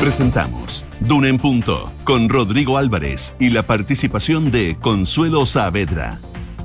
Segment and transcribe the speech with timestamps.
[0.00, 6.18] Presentamos Duna en Punto con Rodrigo Álvarez y la participación de Consuelo Saavedra.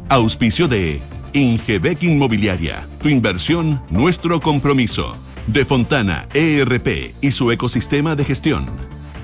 [0.08, 1.04] Auspicio de
[1.34, 2.88] Ingebec Inmobiliaria.
[3.02, 5.18] Tu inversión, nuestro compromiso.
[5.48, 8.68] De Fontana ERP y su ecosistema de gestión.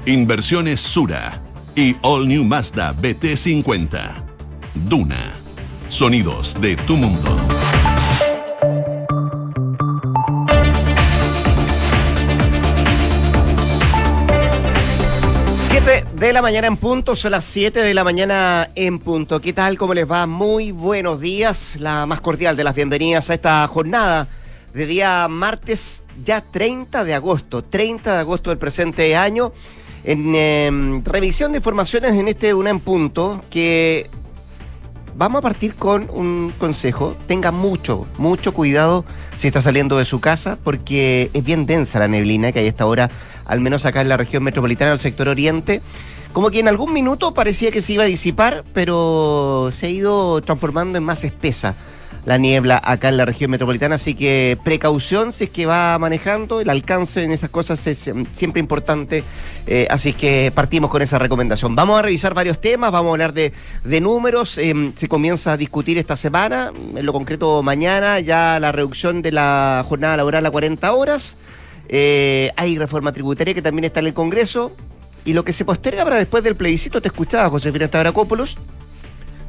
[0.06, 1.42] Inversiones Sura
[1.74, 4.12] y All New Mazda BT50.
[4.90, 5.32] Duna.
[5.88, 7.31] Sonidos de tu mundo.
[16.28, 19.42] De la mañana en punto, son las 7 de la mañana en punto.
[19.42, 19.76] ¿Qué tal?
[19.76, 20.28] ¿Cómo les va?
[20.28, 21.78] Muy buenos días.
[21.80, 24.28] La más cordial de las bienvenidas a esta jornada
[24.72, 29.52] de día martes, ya 30 de agosto, 30 de agosto del presente año.
[30.04, 34.08] En em, revisión de informaciones en este Una en punto, que
[35.16, 37.18] vamos a partir con un consejo.
[37.26, 39.06] Tenga mucho, mucho cuidado
[39.38, 42.70] si está saliendo de su casa, porque es bien densa la neblina que hay a
[42.70, 43.10] esta hora
[43.46, 45.82] al menos acá en la región metropolitana del sector oriente.
[46.34, 50.42] Como que en algún minuto parecía que se iba a disipar, pero se ha ido
[50.42, 51.76] transformando en más espesa
[52.26, 56.62] la niebla acá en la región metropolitana, así que precaución si es que va manejando,
[56.62, 59.24] el alcance en estas cosas es em, siempre importante,
[59.66, 61.76] eh, así que partimos con esa recomendación.
[61.76, 63.54] Vamos a revisar varios temas, vamos a hablar de,
[63.84, 68.72] de números, em, se comienza a discutir esta semana, en lo concreto mañana ya la
[68.72, 71.38] reducción de la jornada laboral a 40 horas.
[71.94, 74.72] Eh, hay reforma tributaria que también está en el Congreso.
[75.24, 78.58] Y lo que se posterga para después del plebiscito, te escuchaba Josefina Stavrakopoulos,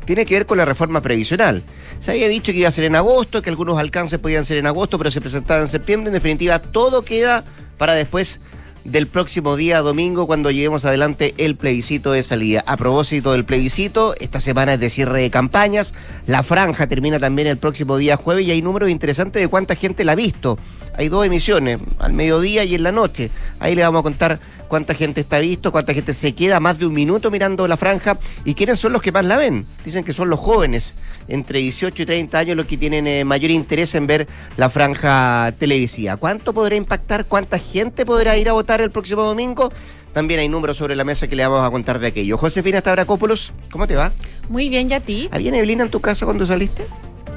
[0.05, 1.63] tiene que ver con la reforma previsional.
[1.99, 4.67] Se había dicho que iba a ser en agosto, que algunos alcances podían ser en
[4.67, 6.09] agosto, pero se presentaba en septiembre.
[6.09, 7.45] En definitiva, todo queda
[7.79, 8.41] para después
[8.85, 12.65] del próximo día domingo cuando llevemos adelante el plebiscito de salida.
[12.67, 15.95] A propósito del plebiscito, esta semana es de cierre de campañas,
[16.27, 20.05] la franja termina también el próximo día jueves y hay números interesantes de cuánta gente
[20.05, 20.59] la ha visto
[20.97, 23.31] hay dos emisiones, al mediodía y en la noche.
[23.59, 26.87] Ahí le vamos a contar cuánta gente está visto, cuánta gente se queda más de
[26.87, 29.67] un minuto mirando la franja y quiénes son los que más la ven.
[29.85, 30.95] Dicen que son los jóvenes,
[31.29, 34.27] entre 18 y 30 años, los que tienen eh, mayor interés en ver
[34.57, 36.17] la franja televisiva.
[36.17, 37.27] ¿Cuánto podrá impactar?
[37.27, 39.73] ¿Cuánta gente podrá ir a votar el próximo domingo?
[40.13, 42.37] También hay números sobre la mesa que le vamos a contar de aquello.
[42.37, 44.13] Josefina Stavrakopoulos, ¿cómo te va?
[44.49, 45.29] Muy bien, ¿y a ti?
[45.33, 46.87] ¿Había neblina en tu casa cuando saliste?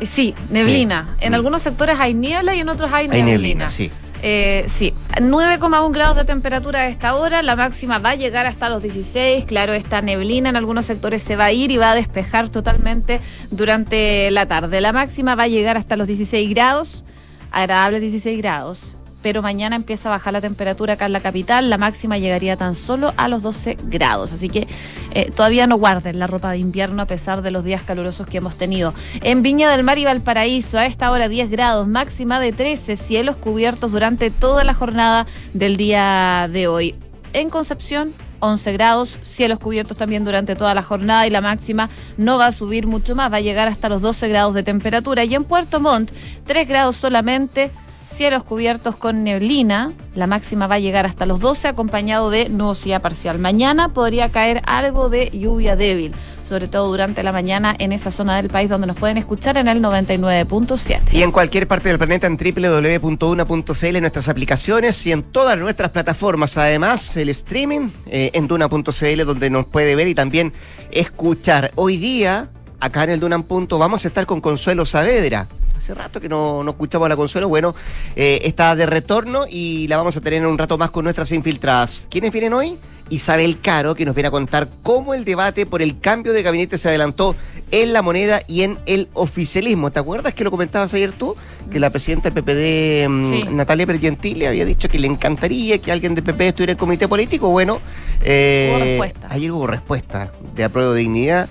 [0.01, 1.15] Sí, neblina.
[1.19, 1.35] En mm.
[1.35, 3.69] algunos sectores hay niebla y en otros hay, hay neblina.
[3.69, 3.91] sí.
[4.27, 8.69] Eh, sí, 9,1 grados de temperatura a esta hora, la máxima va a llegar hasta
[8.69, 11.95] los 16, claro, esta neblina en algunos sectores se va a ir y va a
[11.95, 14.81] despejar totalmente durante la tarde.
[14.81, 17.03] La máxima va a llegar hasta los 16 grados,
[17.51, 18.94] agradables 16 grados
[19.25, 22.75] pero mañana empieza a bajar la temperatura acá en la capital, la máxima llegaría tan
[22.75, 24.67] solo a los 12 grados, así que
[25.15, 28.37] eh, todavía no guarden la ropa de invierno a pesar de los días calurosos que
[28.37, 28.93] hemos tenido.
[29.23, 33.35] En Viña del Mar y Valparaíso, a esta hora 10 grados, máxima de 13, cielos
[33.35, 35.25] cubiertos durante toda la jornada
[35.55, 36.93] del día de hoy.
[37.33, 42.37] En Concepción, 11 grados, cielos cubiertos también durante toda la jornada y la máxima no
[42.37, 45.23] va a subir mucho más, va a llegar hasta los 12 grados de temperatura.
[45.23, 46.11] Y en Puerto Montt,
[46.45, 47.71] 3 grados solamente
[48.15, 49.93] cielos cubiertos con neblina.
[50.15, 53.39] La máxima va a llegar hasta los 12 acompañado de nubosidad parcial.
[53.39, 58.37] Mañana podría caer algo de lluvia débil, sobre todo durante la mañana en esa zona
[58.37, 61.01] del país donde nos pueden escuchar en el 99.7.
[61.11, 66.57] Y en cualquier parte del planeta en www.una.cl, nuestras aplicaciones y en todas nuestras plataformas.
[66.57, 70.53] Además, el streaming eh, en duna.cl donde nos puede ver y también
[70.91, 71.71] escuchar.
[71.75, 72.49] Hoy día,
[72.79, 73.45] acá en el Dunan.
[73.47, 77.47] vamos a estar con Consuelo Saavedra hace rato que no, no escuchamos a la Consuelo.
[77.47, 77.75] Bueno,
[78.15, 81.31] eh, está de retorno y la vamos a tener en un rato más con nuestras
[81.31, 82.07] infiltradas.
[82.09, 82.77] ¿Quiénes vienen hoy?
[83.09, 86.77] Isabel Caro, que nos viene a contar cómo el debate por el cambio de gabinete
[86.77, 87.35] se adelantó
[87.71, 89.91] en la moneda y en el oficialismo.
[89.91, 91.35] ¿Te acuerdas que lo comentabas ayer tú?
[91.71, 96.15] Que la presidenta del PPD, mm, Natalia Pergentili, había dicho que le encantaría que alguien
[96.15, 97.49] del PP estuviera en el comité político.
[97.49, 97.79] Bueno,
[98.23, 101.49] eh, ayer hubo respuesta de apruebo de dignidad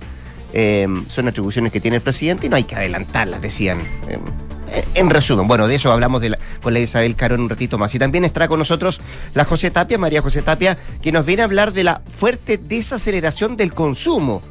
[0.57, 3.79] Em, son atribuciones que tiene el presidente y no hay que adelantarlas, decían.
[4.07, 4.21] Em,
[4.93, 6.21] en resumen, bueno, de eso hablamos
[6.61, 7.93] con la Isabel Caro en un ratito más.
[7.93, 9.01] Y también estará con nosotros
[9.33, 13.57] la José Tapia, María José Tapia, que nos viene a hablar de la fuerte desaceleración
[13.57, 14.41] del consumo.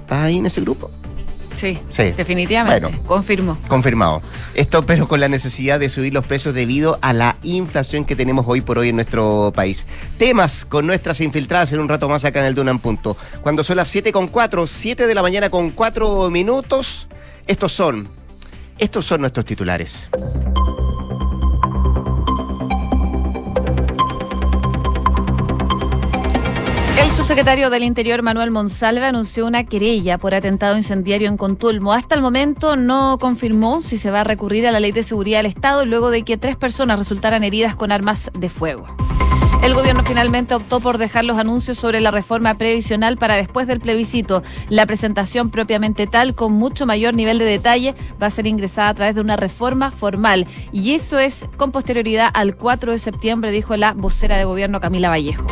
[0.00, 0.90] ¿Estás ahí en ese grupo?
[1.54, 1.78] Sí,
[2.16, 3.00] definitivamente.
[3.06, 3.58] confirmo.
[3.68, 4.22] Confirmado.
[4.54, 8.44] Esto, pero con la necesidad de subir los precios debido a la inflación que tenemos
[8.48, 9.86] hoy por hoy en nuestro país.
[10.18, 13.16] Temas con nuestras infiltradas en un rato más acá en el Dunan Punto.
[13.42, 17.08] Cuando son las 7 con 4, 7 de la mañana con 4 minutos,
[17.46, 18.08] estos son,
[18.78, 20.10] estos son nuestros titulares.
[26.96, 31.92] El subsecretario del Interior, Manuel Monsalve, anunció una querella por atentado incendiario en Contulmo.
[31.92, 35.40] Hasta el momento no confirmó si se va a recurrir a la ley de seguridad
[35.40, 38.86] del Estado luego de que tres personas resultaran heridas con armas de fuego.
[39.64, 43.80] El gobierno finalmente optó por dejar los anuncios sobre la reforma previsional para después del
[43.80, 44.42] plebiscito.
[44.68, 48.94] La presentación propiamente tal, con mucho mayor nivel de detalle, va a ser ingresada a
[48.94, 50.46] través de una reforma formal.
[50.70, 55.08] Y eso es con posterioridad al 4 de septiembre, dijo la vocera de gobierno Camila
[55.08, 55.44] Vallejo.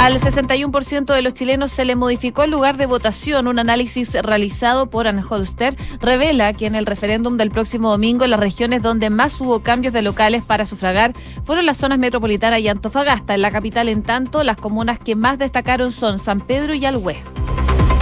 [0.00, 3.46] Al 61% de los chilenos se le modificó el lugar de votación.
[3.46, 8.80] Un análisis realizado por Anholster revela que en el referéndum del próximo domingo las regiones
[8.80, 11.12] donde más hubo cambios de locales para sufragar
[11.44, 13.34] fueron las zonas metropolitanas y Antofagasta.
[13.34, 17.22] En la capital, en tanto, las comunas que más destacaron son San Pedro y Alhué.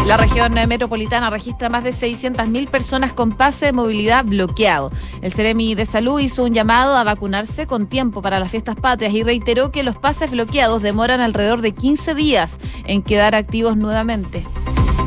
[0.09, 4.91] La región metropolitana registra más de 600.000 personas con pase de movilidad bloqueado.
[5.21, 9.13] El Ceremi de Salud hizo un llamado a vacunarse con tiempo para las fiestas patrias
[9.13, 14.47] y reiteró que los pases bloqueados demoran alrededor de 15 días en quedar activos nuevamente.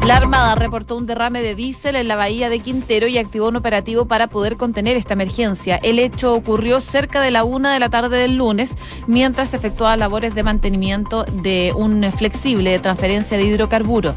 [0.06, 3.56] La Armada reportó un derrame de diésel en la bahía de Quintero y activó un
[3.56, 5.78] operativo para poder contener esta emergencia.
[5.78, 8.78] El hecho ocurrió cerca de la una de la tarde del lunes,
[9.08, 14.14] mientras se efectuaban labores de mantenimiento de un flexible de transferencia de hidrocarburo.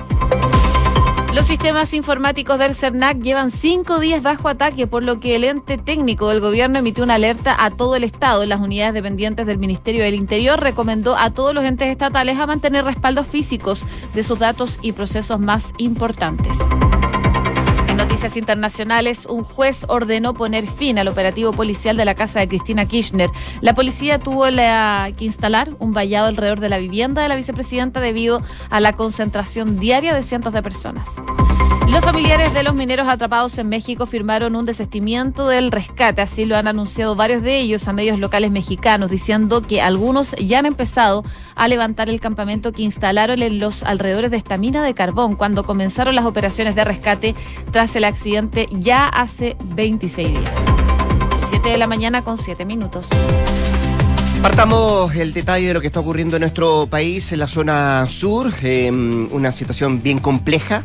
[1.34, 5.78] Los sistemas informáticos del CERNAC llevan cinco días bajo ataque, por lo que el ente
[5.78, 8.46] técnico del gobierno emitió una alerta a todo el Estado.
[8.46, 12.84] Las unidades dependientes del Ministerio del Interior recomendó a todos los entes estatales a mantener
[12.84, 13.82] respaldos físicos
[14.14, 16.56] de sus datos y procesos más importantes.
[18.04, 22.84] Noticias internacionales, un juez ordenó poner fin al operativo policial de la casa de Cristina
[22.84, 23.30] Kirchner.
[23.62, 28.42] La policía tuvo que instalar un vallado alrededor de la vivienda de la vicepresidenta debido
[28.68, 31.08] a la concentración diaria de cientos de personas.
[31.88, 36.56] Los familiares de los mineros atrapados en México firmaron un desestimiento del rescate, así lo
[36.56, 41.24] han anunciado varios de ellos a medios locales mexicanos, diciendo que algunos ya han empezado
[41.54, 45.64] a levantar el campamento que instalaron en los alrededores de esta mina de carbón cuando
[45.64, 47.34] comenzaron las operaciones de rescate
[47.70, 50.58] tras el accidente ya hace 26 días.
[51.48, 53.08] 7 de la mañana con 7 minutos.
[54.40, 58.52] Partamos el detalle de lo que está ocurriendo en nuestro país, en la zona sur,
[58.62, 60.84] em, una situación bien compleja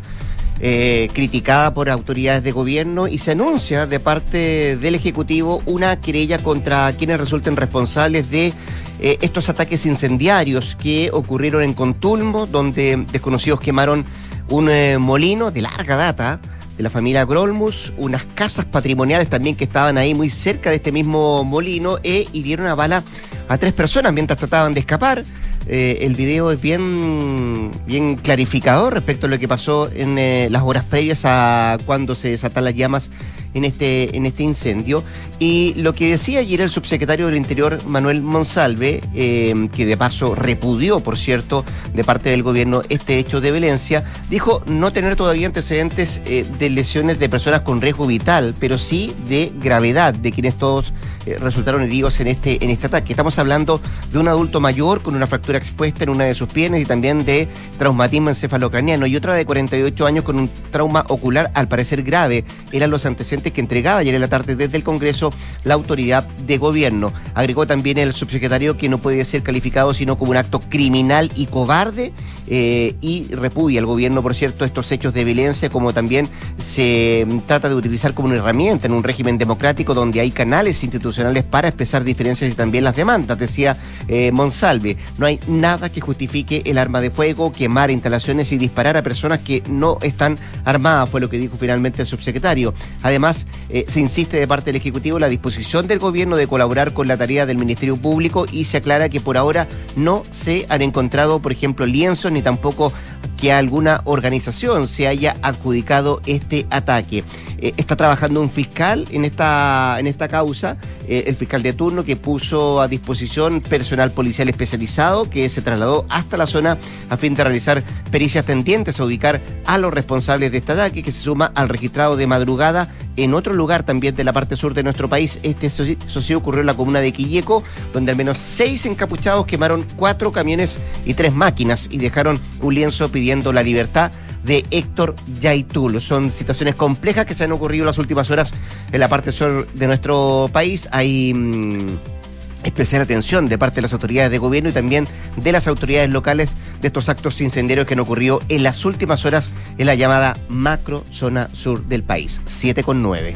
[0.62, 6.44] eh, criticada por autoridades de gobierno y se anuncia de parte del Ejecutivo una querella
[6.44, 8.54] contra quienes resulten responsables de
[9.00, 14.06] eh, estos ataques incendiarios que ocurrieron en Contulmo, donde desconocidos quemaron
[14.50, 16.42] un eh, molino de larga data
[16.76, 20.92] de la familia Grolmus, unas casas patrimoniales también que estaban ahí muy cerca de este
[20.92, 23.04] mismo molino e hirieron a bala
[23.48, 25.24] a tres personas mientras trataban de escapar.
[25.68, 30.64] Eh, el video es bien, bien clarificador respecto a lo que pasó en eh, las
[30.64, 33.12] horas previas a cuando se desatan las llamas
[33.54, 35.04] en este, en este incendio.
[35.40, 40.36] Y lo que decía ayer el subsecretario del Interior, Manuel Monsalve, eh, que de paso
[40.36, 41.64] repudió, por cierto,
[41.94, 47.20] de parte del gobierno este hecho de violencia, dijo no tener todavía antecedentes de lesiones
[47.20, 50.94] de personas con riesgo vital, pero sí de gravedad, de quienes todos
[51.40, 53.14] resultaron heridos en este, en este ataque.
[53.14, 53.82] Estamos hablando
[54.12, 57.26] de un adulto mayor con una fractura expuesta en una de sus piernas y también
[57.26, 57.48] de
[57.78, 62.44] traumatismo encefalocraniano y otra de 48 años con un trauma ocular al parecer grave.
[62.72, 65.32] Eran los antecedentes que entregaba ayer en la tarde desde el Congreso
[65.64, 67.14] la autoridad de gobierno.
[67.34, 71.46] Agregó también el subsecretario que no puede ser calificado sino como un acto criminal y
[71.46, 72.14] cobarde
[72.48, 77.70] eh, y repudia al gobierno, por cierto, estos hechos de violencia como también se trata
[77.70, 82.04] de utilizar como una herramienta en un régimen democrático donde hay canales institucionales para expresar
[82.04, 84.98] diferencias y también las demandas, decía eh, Monsalve.
[85.18, 89.40] No hay nada que justifique el arma de fuego, quemar instalaciones y disparar a personas
[89.40, 92.74] que no están armadas, fue lo que dijo finalmente el subsecretario.
[93.04, 93.29] Además,
[93.70, 97.18] eh, se insiste de parte del Ejecutivo la disposición del gobierno de colaborar con la
[97.18, 101.52] tarea del Ministerio Público y se aclara que por ahora no se han encontrado, por
[101.52, 102.94] ejemplo, lienzos ni tampoco
[103.40, 107.24] que alguna organización se haya adjudicado este ataque.
[107.60, 112.04] Eh, está trabajando un fiscal en esta, en esta causa, eh, el fiscal de turno
[112.04, 116.78] que puso a disposición personal policial especializado que se trasladó hasta la zona
[117.10, 121.12] a fin de realizar pericias tendientes a ubicar a los responsables de este ataque que
[121.12, 124.84] se suma al registrado de madrugada en otro lugar también de la parte sur de
[124.84, 125.40] nuestro país.
[125.44, 130.32] Este socio ocurrió en la comuna de Quilleco, donde al menos seis encapuchados quemaron cuatro
[130.32, 134.12] camiones y tres máquinas y dejaron un lienzo pidiendo la libertad
[134.44, 136.02] de Héctor Yaitul.
[136.02, 138.54] Son situaciones complejas que se han ocurrido en las últimas horas
[138.92, 140.88] en la parte sur de nuestro país.
[140.92, 142.19] Hay mm,
[142.64, 146.50] especial atención de parte de las autoridades de gobierno y también de las autoridades locales
[146.82, 151.04] de estos actos incendiarios que han ocurrido en las últimas horas en la llamada macro
[151.12, 152.42] zona sur del país.
[152.46, 153.36] 7 con 9.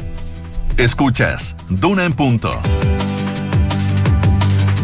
[0.76, 2.60] Escuchas, Duna en punto.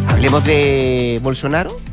[0.09, 1.90] Hablemos de Bolsonaro.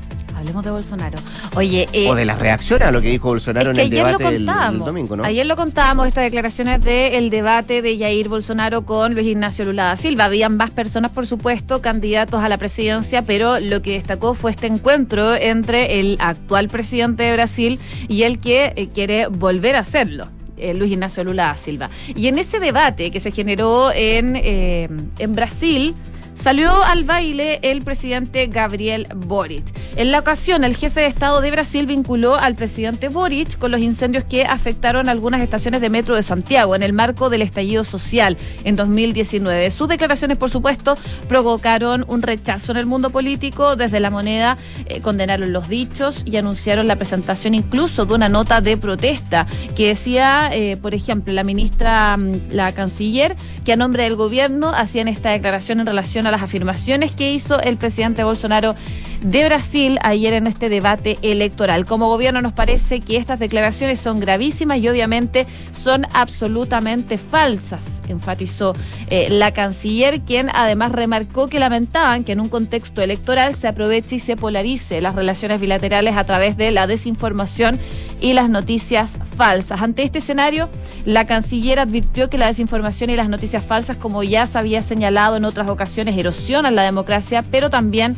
[0.58, 1.20] Hablemos de Bolsonaro.
[1.56, 4.46] Oye, eh, o de las reacciones a lo que dijo Bolsonaro en el debate del,
[4.46, 5.24] domingo, ¿no?
[5.24, 9.98] Ayer lo contábamos, estas declaraciones del debate de Jair Bolsonaro con Luis Ignacio Lula da
[9.98, 10.26] Silva.
[10.26, 14.68] Habían más personas, por supuesto, candidatos a la presidencia, pero lo que destacó fue este
[14.68, 20.30] encuentro entre el actual presidente de Brasil y el que eh, quiere volver a hacerlo.
[20.58, 21.92] Eh, Luis Ignacio Lula da Silva.
[22.16, 25.94] Y en ese debate que se generó en, en Brasil,
[26.38, 29.66] salió al baile el presidente Gabriel Boric.
[29.96, 33.82] En la ocasión, el jefe de Estado de Brasil vinculó al presidente Boric con los
[33.82, 38.38] incendios que afectaron algunas estaciones de metro de Santiago en el marco del estallido social
[38.64, 39.72] en 2019.
[39.72, 40.96] Sus declaraciones, por supuesto,
[41.28, 43.76] provocaron un rechazo en el mundo político.
[43.76, 48.62] Desde la moneda eh, condenaron los dichos y anunciaron la presentación incluso de una nota
[48.62, 54.04] de protesta que decía, eh, por ejemplo, la ministra, mm, la canciller, que a nombre
[54.04, 58.76] del gobierno hacían esta declaración en relación a las afirmaciones que hizo el presidente Bolsonaro
[59.22, 61.86] de Brasil ayer en este debate electoral.
[61.86, 68.76] Como gobierno nos parece que estas declaraciones son gravísimas y obviamente son absolutamente falsas, enfatizó
[69.10, 74.18] eh, la canciller, quien además remarcó que lamentaban que en un contexto electoral se aproveche
[74.18, 77.80] y se polarice las relaciones bilaterales a través de la desinformación
[78.20, 79.82] y las noticias falsas.
[79.82, 80.70] Ante este escenario,
[81.06, 85.38] la canciller advirtió que la desinformación y las noticias falsas, como ya se había señalado
[85.38, 88.16] en otras ocasiones, erosionan la democracia, pero también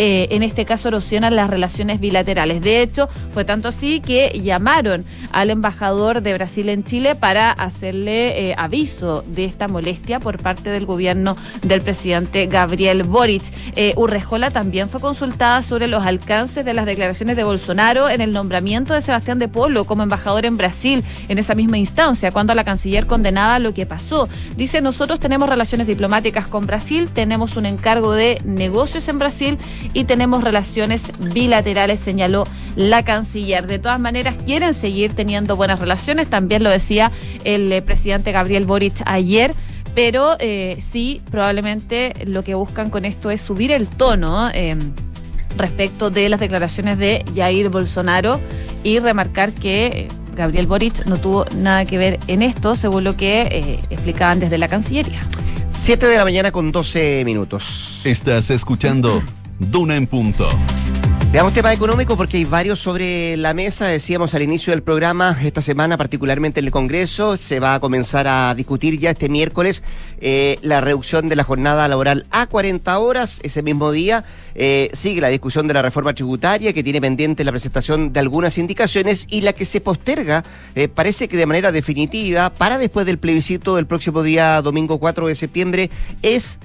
[0.00, 2.62] eh, en este caso erosionan las relaciones bilaterales.
[2.62, 8.50] De hecho, fue tanto así que llamaron al embajador de Brasil en Chile para hacerle
[8.50, 13.42] eh, aviso de esta molestia por parte del gobierno del presidente Gabriel Boric.
[13.74, 18.30] Eh, Urrejola también fue consultada sobre los alcances de las declaraciones de Bolsonaro en el
[18.30, 22.62] nombramiento de Sebastián de Polo como embajador en Brasil en esa misma instancia, cuando la
[22.62, 24.28] canciller condenaba lo que pasó.
[24.56, 29.58] Dice, nosotros tenemos relaciones diplomáticas con Brasil, tenemos un encargo de negocios en Brasil
[29.92, 32.44] y tenemos relaciones bilaterales, señaló
[32.76, 33.66] la canciller.
[33.66, 37.12] De todas maneras, quieren seguir teniendo buenas relaciones, también lo decía
[37.44, 39.54] el eh, presidente Gabriel Boric ayer
[39.94, 44.76] pero eh, sí, probablemente lo que buscan con esto es subir el tono eh,
[45.56, 48.38] respecto de las declaraciones de Jair Bolsonaro
[48.84, 53.80] y remarcar que Gabriel Boric no tuvo nada que ver en esto, según lo que
[53.90, 55.20] explicaban desde la Cancillería.
[55.70, 58.00] 7 de la mañana con 12 minutos.
[58.04, 59.22] Estás escuchando
[59.58, 60.48] Duna en punto.
[61.30, 63.86] Veamos tema económico porque hay varios sobre la mesa.
[63.86, 68.26] Decíamos al inicio del programa, esta semana, particularmente en el Congreso, se va a comenzar
[68.26, 69.82] a discutir ya este miércoles
[70.22, 73.40] eh, la reducción de la jornada laboral a 40 horas.
[73.42, 74.24] Ese mismo día
[74.54, 78.56] eh, sigue la discusión de la reforma tributaria que tiene pendiente la presentación de algunas
[78.56, 83.18] indicaciones y la que se posterga, eh, parece que de manera definitiva, para después del
[83.18, 85.90] plebiscito del próximo día, domingo 4 de septiembre,
[86.22, 86.58] es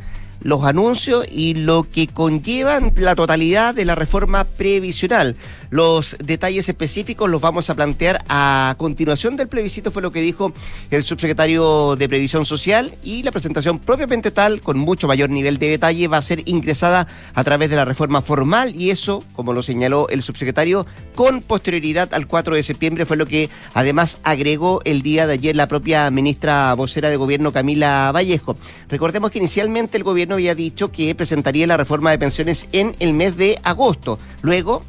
[0.44, 5.36] los anuncios y lo que conllevan la totalidad de la reforma previsional.
[5.74, 10.54] Los detalles específicos los vamos a plantear a continuación del plebiscito, fue lo que dijo
[10.92, 15.72] el subsecretario de Previsión Social y la presentación propiamente tal, con mucho mayor nivel de
[15.72, 19.64] detalle, va a ser ingresada a través de la reforma formal y eso, como lo
[19.64, 25.02] señaló el subsecretario, con posterioridad al 4 de septiembre fue lo que además agregó el
[25.02, 28.58] día de ayer la propia ministra vocera de gobierno Camila Vallejo.
[28.90, 33.16] Recordemos que inicialmente el gobierno había dicho que presentaría la reforma de pensiones en el
[33.16, 34.20] mes de agosto.
[34.44, 34.84] Luego,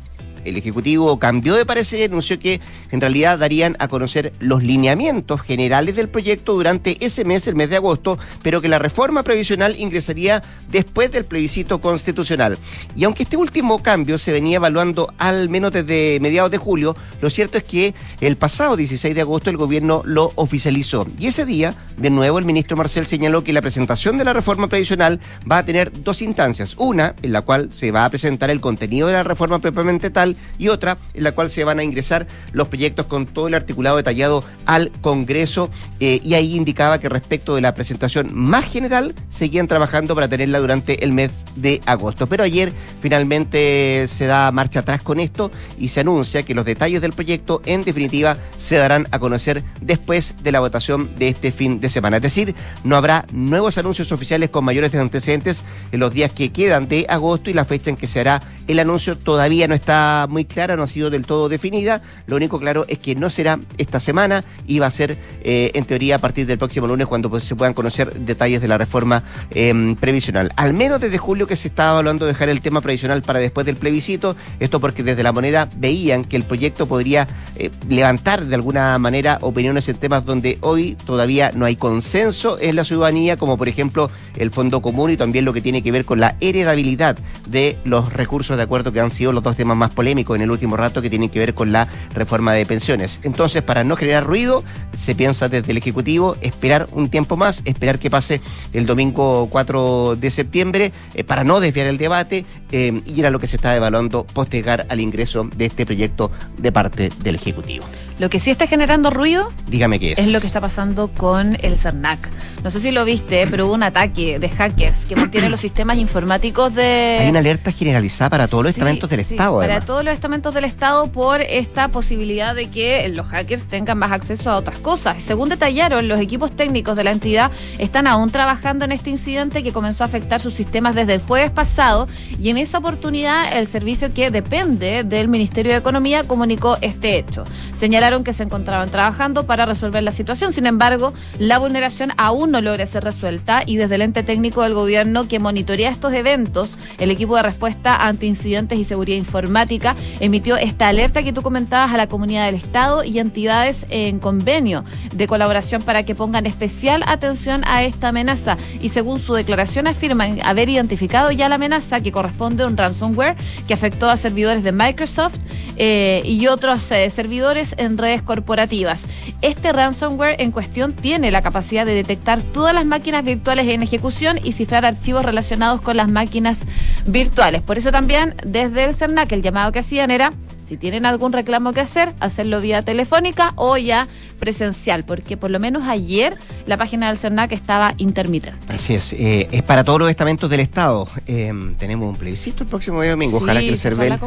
[0.45, 2.61] el Ejecutivo cambió de parecer y anunció que
[2.91, 7.71] en realidad darían a conocer los lineamientos generales del proyecto durante ese mes, el mes
[7.71, 12.59] de agosto, pero que la reforma previsional ingresaría después del plebiscito constitucional.
[12.97, 17.31] Y aunque este último cambio se venía evaluando al menos desde mediados de julio, lo
[17.31, 21.07] cierto es que el pasado 16 de agosto el gobierno lo oficializó.
[21.19, 24.69] Y ese día, de nuevo, el ministro Marcel señaló que la presentación de la reforma
[24.69, 25.21] previsional
[25.51, 26.75] va a tener dos instancias.
[26.79, 30.34] Una, en la cual se va a presentar el contenido de la reforma propiamente tal,
[30.59, 33.97] y otra en la cual se van a ingresar los proyectos con todo el articulado
[33.97, 39.69] detallado al Congreso eh, y ahí indicaba que respecto de la presentación más general seguían
[39.69, 42.26] trabajando para tenerla durante el mes de agosto.
[42.26, 47.00] Pero ayer finalmente se da marcha atrás con esto y se anuncia que los detalles
[47.00, 51.81] del proyecto en definitiva se darán a conocer después de la votación de este fin
[51.81, 52.17] de semana.
[52.17, 55.62] Es decir, no habrá nuevos anuncios oficiales con mayores antecedentes
[55.93, 58.79] en los días que quedan de agosto y la fecha en que se hará el
[58.79, 62.02] anuncio todavía no está muy clara, no ha sido del todo definida.
[62.26, 65.85] Lo único claro es que no será esta semana y va a ser, eh, en
[65.85, 69.25] teoría, a partir del próximo lunes cuando pues, se puedan conocer detalles de la reforma
[69.50, 70.50] em, previsional.
[70.57, 73.76] Al menos desde julio que se estaba evaluando dejar el tema previsional para después del
[73.76, 77.26] plebiscito, esto porque desde la moneda veían que el proyecto podría
[77.57, 82.76] eh, levantar de alguna manera opiniones en temas donde hoy todavía no hay consenso en
[82.76, 86.04] la ciudadanía, como por ejemplo el fondo común y también lo que tiene que ver
[86.04, 89.90] con la heredabilidad de los recursos de acuerdo que han sido los dos temas más
[89.90, 93.21] polémicos en el último rato que tienen que ver con la reforma de pensiones.
[93.25, 94.62] Entonces, para no generar ruido,
[94.97, 98.40] se piensa desde el Ejecutivo esperar un tiempo más, esperar que pase
[98.73, 103.38] el domingo 4 de septiembre, eh, para no desviar el debate, eh, y era lo
[103.38, 107.85] que se está evaluando postergar al ingreso de este proyecto de parte del Ejecutivo.
[108.18, 109.52] Lo que sí está generando ruido.
[109.66, 110.18] Dígame qué es.
[110.18, 112.30] Es lo que está pasando con el CERNAC.
[112.62, 115.99] No sé si lo viste, pero hubo un ataque de hackers que mantienen los sistemas
[115.99, 117.18] informáticos de.
[117.21, 119.59] Hay una alerta generalizada para todos los estamentos del Estado.
[119.59, 124.12] Para todos los estamentos del Estado por esta posibilidad de que los hackers tengan más
[124.12, 125.23] acceso a otras cosas.
[125.23, 129.73] Según detallaron, los equipos técnicos de la entidad están aún trabajando en este incidente que
[129.73, 132.08] comenzó a afectar sus sistemas desde el jueves pasado
[132.40, 137.44] y en esa oportunidad el servicio que depende del Ministerio de Economía comunicó este hecho.
[137.75, 140.52] Señala que se encontraban trabajando para resolver la situación.
[140.52, 144.75] Sin embargo, la vulneración aún no logra ser resuelta y desde el ente técnico del
[144.75, 146.68] gobierno que monitorea estos eventos,
[146.99, 151.93] el equipo de respuesta ante incidentes y seguridad informática emitió esta alerta que tú comentabas
[151.93, 154.85] a la comunidad del Estado y entidades en convenio
[155.15, 158.57] de colaboración para que pongan especial atención a esta amenaza.
[158.81, 163.37] Y según su declaración afirman haber identificado ya la amenaza que corresponde a un ransomware
[163.67, 165.37] que afectó a servidores de Microsoft
[165.77, 169.07] eh, y otros eh, servidores en redes corporativas.
[169.43, 174.39] Este ransomware en cuestión tiene la capacidad de detectar todas las máquinas virtuales en ejecución
[174.43, 176.61] y cifrar archivos relacionados con las máquinas
[177.07, 177.63] virtuales.
[177.63, 180.33] Por eso también desde el CERNAC el llamado que hacían era
[180.66, 185.61] si tienen algún reclamo que hacer, hacerlo vía telefónica o ya presencial, porque por lo
[185.61, 188.73] menos ayer la página del CERNAC estaba intermitente.
[188.73, 191.07] Así es, eh, es para todos los estamentos del Estado.
[191.26, 194.19] Eh, tenemos un plebiscito el próximo día domingo, ojalá que el CERVEL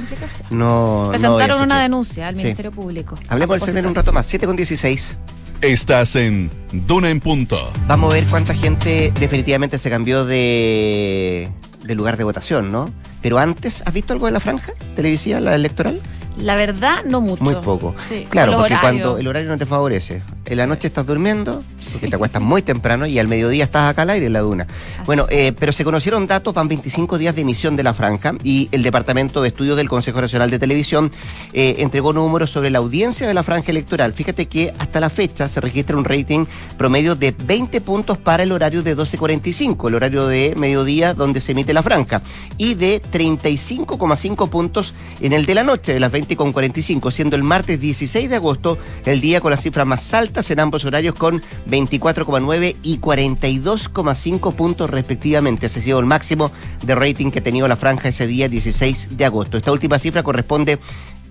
[0.52, 1.08] no...
[1.10, 3.16] Presentaron una denuncia al Ministerio Público.
[3.30, 5.18] Hablemos del CERVEL un rato más, 7 con 16.
[5.62, 7.72] Estás en Duna en Punto.
[7.88, 11.50] Vamos a ver cuánta gente definitivamente se cambió de,
[11.88, 12.86] de lugar de votación, ¿no?
[13.22, 16.02] Pero antes, ¿has visto algo de la franja televisiva, la electoral?
[16.38, 17.44] La verdad, no mucho.
[17.44, 17.96] Muy poco.
[18.30, 20.22] claro, porque cuando el horario no te favorece.
[20.50, 21.62] En la noche estás durmiendo,
[21.92, 24.66] porque te acuestas muy temprano, y al mediodía estás acá al aire en la duna.
[25.06, 28.70] Bueno, eh, pero se conocieron datos, van 25 días de emisión de la franja, y
[28.72, 31.12] el Departamento de Estudios del Consejo Nacional de Televisión
[31.52, 34.14] eh, entregó números sobre la audiencia de la franja electoral.
[34.14, 36.46] Fíjate que hasta la fecha se registra un rating
[36.78, 41.52] promedio de 20 puntos para el horario de 12.45, el horario de mediodía donde se
[41.52, 42.22] emite la franja,
[42.58, 47.36] y de 35,5 puntos en el de la noche, de las 20 con 45, siendo
[47.36, 51.16] el martes 16 de agosto el día con las cifras más altas en ambos horarios
[51.16, 55.66] con 24,9 y 42,5 puntos respectivamente.
[55.66, 56.52] Ese ha sido el máximo
[56.84, 59.58] de rating que ha tenido la franja ese día 16 de agosto.
[59.58, 60.78] Esta última cifra corresponde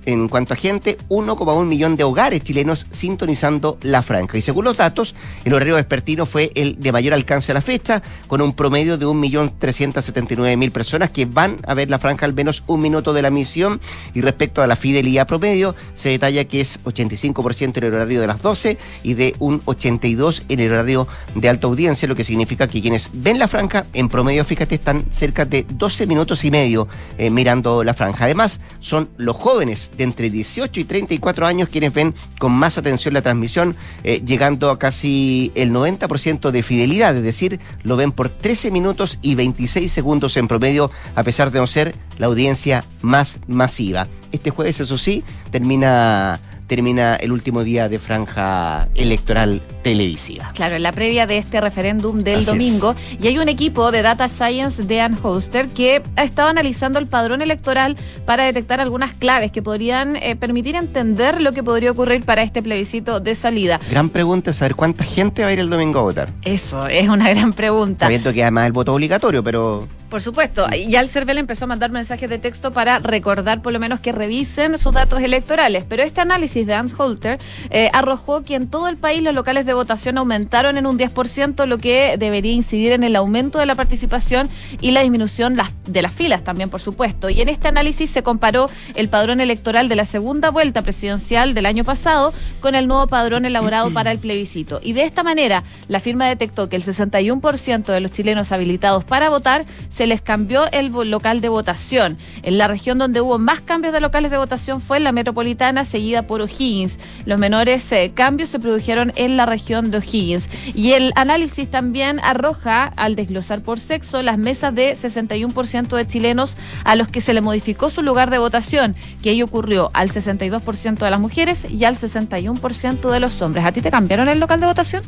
[0.06, 4.38] en cuanto a gente, 1,1 millón de hogares chilenos sintonizando la franja.
[4.38, 5.14] Y según los datos,
[5.44, 9.06] el horario vespertino fue el de mayor alcance a la fecha, con un promedio de
[9.06, 13.80] 1.379.000 personas que van a ver la franja al menos un minuto de la misión.
[14.14, 18.26] Y respecto a la fidelidad promedio, se detalla que es 85% en el horario de
[18.26, 22.68] las 12 y de un 82% en el horario de alta audiencia, lo que significa
[22.68, 26.88] que quienes ven la franja, en promedio, fíjate, están cerca de 12 minutos y medio
[27.18, 28.24] eh, mirando la franja.
[28.24, 33.14] Además, son los jóvenes de entre 18 y 34 años quienes ven con más atención
[33.14, 38.28] la transmisión, eh, llegando a casi el 90% de fidelidad, es decir, lo ven por
[38.28, 43.40] 13 minutos y 26 segundos en promedio, a pesar de no ser la audiencia más
[43.46, 44.06] masiva.
[44.32, 50.52] Este jueves, eso sí, termina termina el último día de franja electoral televisiva.
[50.54, 52.94] Claro, en la previa de este referéndum del domingo.
[53.20, 57.42] Y hay un equipo de Data Science de Anhoster que ha estado analizando el padrón
[57.42, 62.42] electoral para detectar algunas claves que podrían eh, permitir entender lo que podría ocurrir para
[62.42, 63.80] este plebiscito de salida.
[63.90, 66.28] Gran pregunta es saber cuánta gente va a ir el domingo a votar.
[66.42, 68.06] Eso, es una gran pregunta.
[68.06, 69.86] Sabiendo que además el voto obligatorio, pero...
[70.08, 73.80] Por supuesto, ya el CERVEL empezó a mandar mensajes de texto para recordar por lo
[73.80, 77.38] menos que revisen sus datos electorales, pero este análisis de Hans Holter
[77.70, 81.66] eh, arrojó que en todo el país los locales de votación aumentaron en un 10%,
[81.66, 84.48] lo que debería incidir en el aumento de la participación
[84.80, 87.28] y la disminución de las filas también, por supuesto.
[87.28, 91.66] Y en este análisis se comparó el padrón electoral de la segunda vuelta presidencial del
[91.66, 94.78] año pasado con el nuevo padrón elaborado para el plebiscito.
[94.82, 99.30] Y de esta manera, la firma detectó que el 61% de los chilenos habilitados para
[99.30, 99.64] votar
[99.96, 102.18] se les cambió el local de votación.
[102.42, 105.86] En la región donde hubo más cambios de locales de votación fue en la metropolitana,
[105.86, 106.98] seguida por O'Higgins.
[107.24, 110.50] Los menores eh, cambios se produjeron en la región de O'Higgins.
[110.74, 116.56] Y el análisis también arroja, al desglosar por sexo, las mesas de 61% de chilenos
[116.84, 120.98] a los que se le modificó su lugar de votación, que ello ocurrió al 62%
[120.98, 123.64] de las mujeres y al 61% de los hombres.
[123.64, 125.02] ¿A ti te cambiaron el local de votación?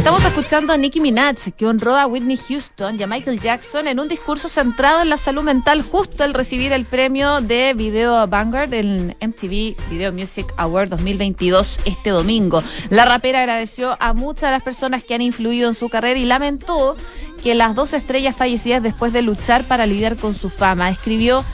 [0.00, 4.00] Estamos escuchando a Nicki Minaj, que honró a Whitney Houston y a Michael Jackson en
[4.00, 8.70] un discurso centrado en la salud mental justo al recibir el premio de Video Vanguard
[8.70, 12.62] del MTV Video Music Award 2022 este domingo.
[12.88, 16.24] La rapera agradeció a muchas de las personas que han influido en su carrera y
[16.24, 16.96] lamentó
[17.42, 20.88] que las dos estrellas fallecidas después de luchar para lidiar con su fama.
[20.88, 21.44] Escribió,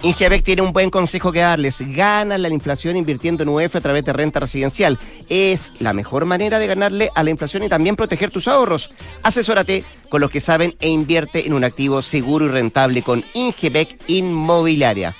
[0.02, 1.80] Ingebec tiene un buen consejo que darles.
[1.94, 4.98] Gana la inflación invirtiendo en UF a través de renta residencial.
[5.28, 8.92] Es la mejor manera de ganarle a la inflación y también proteger tus ahorros.
[9.22, 13.96] Asesórate con los que saben e invierte en un activo seguro y rentable con Ingebec
[14.08, 15.14] Inmobiliaria.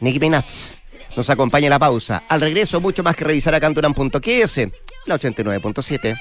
[0.00, 0.44] Nicky Minaj
[1.16, 2.24] nos acompaña a la pausa.
[2.28, 4.56] Al regreso, mucho más que revisar en Duran.ks,
[5.06, 6.18] la 89.7.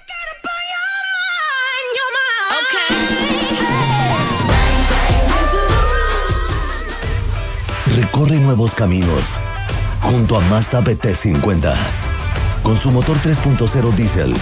[8.13, 9.39] Recorre nuevos caminos
[10.01, 11.73] junto a Mazda BT50.
[12.61, 14.33] Con su motor 3.0 diésel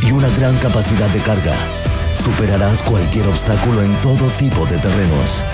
[0.00, 1.52] y una gran capacidad de carga,
[2.16, 5.44] superarás cualquier obstáculo en todo tipo de terrenos.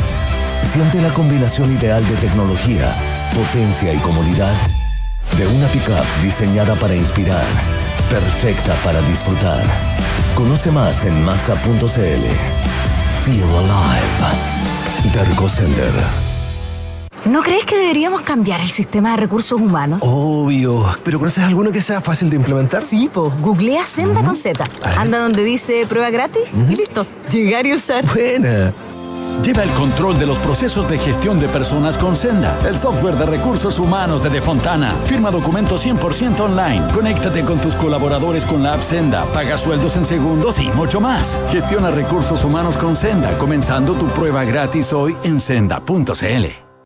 [0.63, 2.95] Siente la combinación ideal de tecnología,
[3.35, 4.55] potencia y comodidad
[5.37, 7.45] de una pickup diseñada para inspirar,
[8.09, 9.65] perfecta para disfrutar.
[10.37, 12.25] Conoce más en Mazda.cl.
[13.25, 15.13] Feel alive.
[15.13, 16.34] Derco Center.
[17.27, 20.01] ¿No crees que deberíamos cambiar el sistema de recursos humanos?
[20.03, 20.85] Obvio.
[21.03, 22.83] ¿Pero conoces alguno que sea fácil de implementar?
[22.83, 23.33] Sí, po.
[23.41, 24.63] Googlea Senda con Z.
[24.99, 27.07] Anda donde dice prueba gratis y listo.
[27.31, 28.05] Llegar y usar.
[28.13, 28.71] Buena.
[29.43, 33.27] Lleva el control de los procesos de gestión de personas con Senda, el software de
[33.27, 34.95] recursos humanos de Defontana.
[35.07, 36.87] Firma documentos 100% online.
[36.93, 41.41] Conéctate con tus colaboradores con la app Senda, paga sueldos en segundos y mucho más.
[41.51, 46.64] Gestiona recursos humanos con Senda, comenzando tu prueba gratis hoy en senda.cl.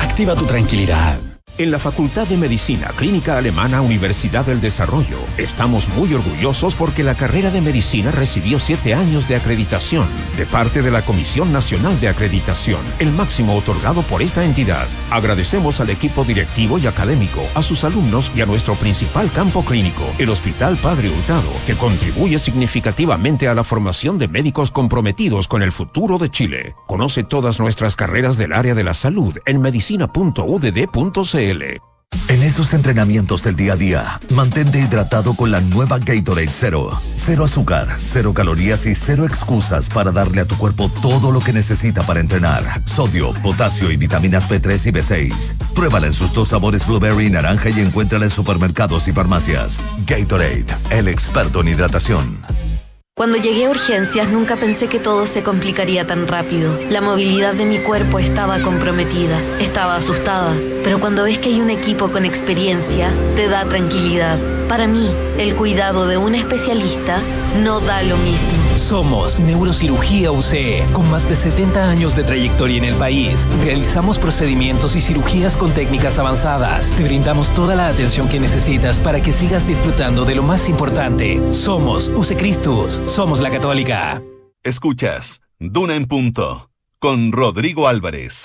[0.00, 1.25] Activa tu tranquilidad.
[1.58, 7.14] En la Facultad de Medicina Clínica Alemana Universidad del Desarrollo estamos muy orgullosos porque la
[7.14, 12.08] carrera de medicina recibió siete años de acreditación de parte de la Comisión Nacional de
[12.08, 14.86] Acreditación, el máximo otorgado por esta entidad.
[15.10, 20.04] Agradecemos al equipo directivo y académico, a sus alumnos y a nuestro principal campo clínico,
[20.18, 25.72] el Hospital Padre Hurtado, que contribuye significativamente a la formación de médicos comprometidos con el
[25.72, 26.76] futuro de Chile.
[26.86, 31.45] Conoce todas nuestras carreras del área de la salud en medicina.udd.cl.
[31.48, 37.00] En esos entrenamientos del día a día, mantente hidratado con la nueva Gatorade Zero.
[37.14, 41.52] Cero azúcar, cero calorías y cero excusas para darle a tu cuerpo todo lo que
[41.52, 42.82] necesita para entrenar.
[42.84, 45.54] Sodio, potasio y vitaminas B3 y B6.
[45.72, 49.80] Pruébala en sus dos sabores blueberry y naranja y encuéntrala en supermercados y farmacias.
[50.04, 52.75] Gatorade, el experto en hidratación.
[53.18, 56.78] Cuando llegué a urgencias nunca pensé que todo se complicaría tan rápido.
[56.90, 60.52] La movilidad de mi cuerpo estaba comprometida, estaba asustada,
[60.84, 64.38] pero cuando ves que hay un equipo con experiencia, te da tranquilidad.
[64.68, 67.22] Para mí, el cuidado de un especialista
[67.64, 68.65] no da lo mismo.
[68.76, 73.48] Somos Neurocirugía UCE, con más de 70 años de trayectoria en el país.
[73.64, 76.90] Realizamos procedimientos y cirugías con técnicas avanzadas.
[76.90, 81.40] Te brindamos toda la atención que necesitas para que sigas disfrutando de lo más importante.
[81.52, 84.22] Somos UCE Cristus, somos la Católica.
[84.62, 88.42] Escuchas Duna en Punto con Rodrigo Álvarez.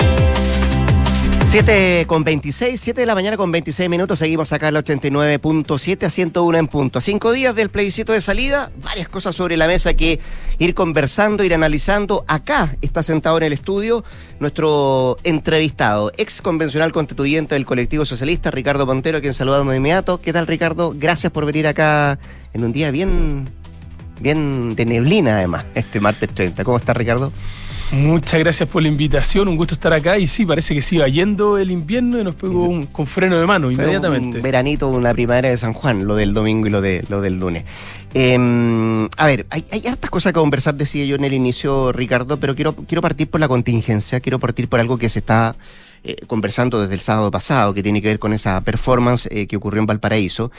[1.52, 6.06] 7 con 26, 7 de la mañana con 26 minutos, seguimos acá en el 89.7
[6.06, 7.02] a 101 en punto.
[7.02, 10.22] Cinco días del plebiscito de salida, varias cosas sobre la mesa que
[10.60, 12.24] ir conversando, ir analizando.
[12.30, 14.06] Acá está sentado en el estudio
[14.40, 20.22] nuestro entrevistado, ex convencional constituyente del colectivo socialista, Ricardo Montero, quien saludamos de inmediato.
[20.22, 20.94] ¿Qué tal, Ricardo?
[20.96, 22.18] Gracias por venir acá
[22.54, 23.44] en un día bien,
[24.22, 26.64] bien de neblina, además, este martes 30.
[26.64, 27.34] ¿Cómo está, Ricardo?
[27.92, 31.08] Muchas gracias por la invitación, un gusto estar acá y sí, parece que se iba
[31.10, 34.38] yendo el invierno y nos pegó un, con freno de mano inmediatamente.
[34.38, 37.38] Un veranito, una primavera de San Juan, lo del domingo y lo, de, lo del
[37.38, 37.66] lunes.
[38.14, 42.38] Em, a ver, hay, hay hartas cosas que conversar, decía yo en el inicio, Ricardo,
[42.38, 45.56] pero quiero, quiero partir por la contingencia, quiero partir por algo que se está
[46.04, 49.56] eh, conversando desde el sábado pasado, que tiene que ver con esa performance eh, que
[49.56, 50.52] ocurrió en Valparaíso.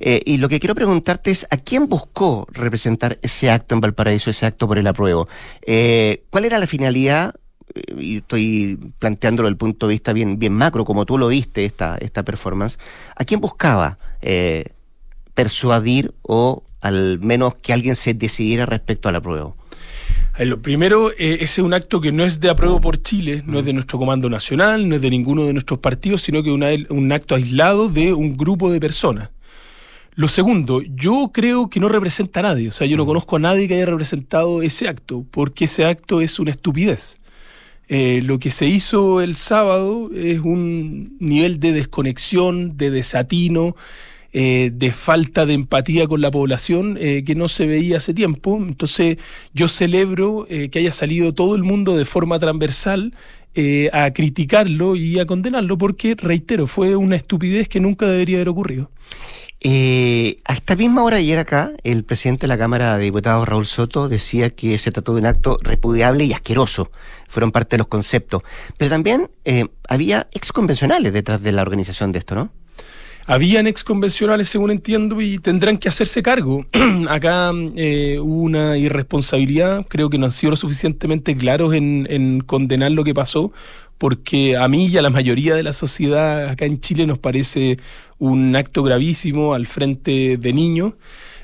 [0.00, 4.30] Eh, y lo que quiero preguntarte es, ¿a quién buscó representar ese acto en Valparaíso,
[4.30, 5.28] ese acto por el apruebo?
[6.30, 7.34] ¿Cuál era la finalidad?
[7.98, 11.66] y estoy planteándolo desde el punto de vista bien, bien macro, como tú lo viste,
[11.66, 12.78] esta, esta performance,
[13.14, 13.98] ¿a quién buscaba
[15.34, 19.57] persuadir o al menos que alguien se decidiera respecto al apruebo?
[20.38, 23.58] Lo primero, eh, ese es un acto que no es de apruebo por Chile, no
[23.58, 26.90] es de nuestro Comando Nacional, no es de ninguno de nuestros partidos, sino que es
[26.90, 29.30] un acto aislado de un grupo de personas.
[30.14, 33.40] Lo segundo, yo creo que no representa a nadie, o sea, yo no conozco a
[33.40, 37.18] nadie que haya representado ese acto, porque ese acto es una estupidez.
[37.88, 43.74] Eh, lo que se hizo el sábado es un nivel de desconexión, de desatino,
[44.30, 48.58] eh, de falta de empatía con la población eh, que no se veía hace tiempo.
[48.60, 49.16] Entonces
[49.54, 53.14] yo celebro eh, que haya salido todo el mundo de forma transversal
[53.92, 58.92] a criticarlo y a condenarlo porque, reitero, fue una estupidez que nunca debería haber ocurrido.
[59.64, 64.08] a esta misma hora ayer acá, el presidente de la Cámara de Diputados, Raúl Soto,
[64.08, 66.92] decía que se trató de un acto repudiable y asqueroso.
[67.26, 68.42] Fueron parte de los conceptos.
[68.76, 69.28] Pero también
[69.88, 72.52] había exconvencionales detrás de la organización de esto, ¿no?
[73.30, 76.64] Habían exconvencionales, según entiendo, y tendrán que hacerse cargo.
[77.10, 82.40] Acá eh, hubo una irresponsabilidad, creo que no han sido lo suficientemente claros en, en
[82.40, 83.52] condenar lo que pasó,
[83.98, 87.76] porque a mí y a la mayoría de la sociedad acá en Chile nos parece
[88.18, 90.94] un acto gravísimo al frente de niños.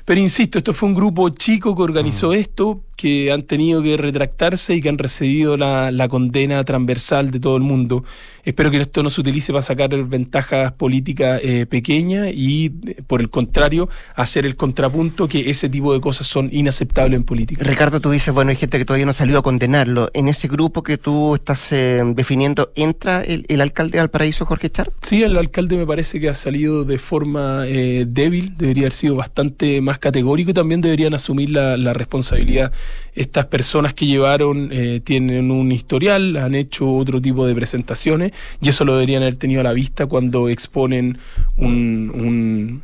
[0.05, 2.33] Pero insisto, esto fue un grupo chico que organizó mm.
[2.33, 7.39] esto, que han tenido que retractarse y que han recibido la, la, condena transversal de
[7.39, 8.03] todo el mundo.
[8.45, 12.69] Espero que esto no se utilice para sacar ventajas políticas eh, pequeñas y,
[13.07, 17.63] por el contrario, hacer el contrapunto que ese tipo de cosas son inaceptables en política.
[17.63, 20.09] Ricardo, tú dices, bueno, hay gente que todavía no ha salido a condenarlo.
[20.13, 24.69] ¿En ese grupo que tú estás eh, definiendo entra el, el, alcalde de Valparaíso, Jorge
[24.69, 24.91] Char?
[25.01, 29.15] Sí, el alcalde me parece que ha salido de forma eh, débil, debería haber sido
[29.15, 32.71] bastante más categórico y también deberían asumir la, la responsabilidad
[33.15, 38.69] estas personas que llevaron eh, tienen un historial, han hecho otro tipo de presentaciones y
[38.69, 41.17] eso lo deberían haber tenido a la vista cuando exponen
[41.57, 42.81] un,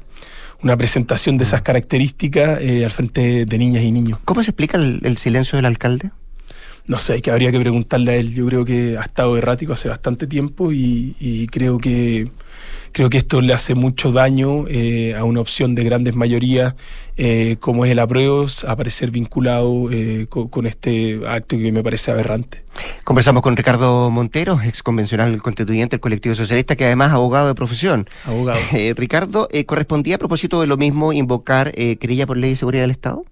[0.63, 4.19] una presentación de esas características eh, al frente de niñas y niños.
[4.25, 6.11] ¿Cómo se explica el, silencio del alcalde?
[6.87, 8.33] No sé, que habría que preguntarle a él.
[8.33, 12.29] Yo creo que ha estado errático hace bastante tiempo y creo que
[12.91, 16.75] Creo que esto le hace mucho daño eh, a una opción de grandes mayorías
[17.23, 22.63] eh, como es el apruebo, aparecer vinculado eh, con, este acto que me parece aberrante.
[23.03, 27.53] Conversamos con Ricardo Montero, ex convencional constituyente del colectivo socialista, que además es abogado de
[27.55, 28.07] profesión.
[28.25, 28.59] Abogado.
[28.73, 32.91] Eh, Ricardo, ¿correspondía a propósito de lo mismo invocar querella por ley de seguridad del
[32.91, 33.23] Estado?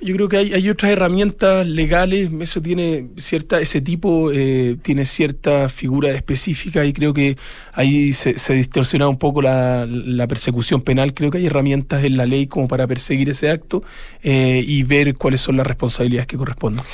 [0.00, 5.04] Yo creo que hay, hay otras herramientas legales, eso tiene cierta, ese tipo eh, tiene
[5.04, 7.36] cierta figura específica y creo que
[7.72, 11.12] ahí se, se distorsiona un poco la, la persecución penal.
[11.12, 13.82] Creo que hay herramientas en la ley como para perseguir ese acto
[14.22, 16.84] eh, y ver cuáles son las responsabilidades que corresponden.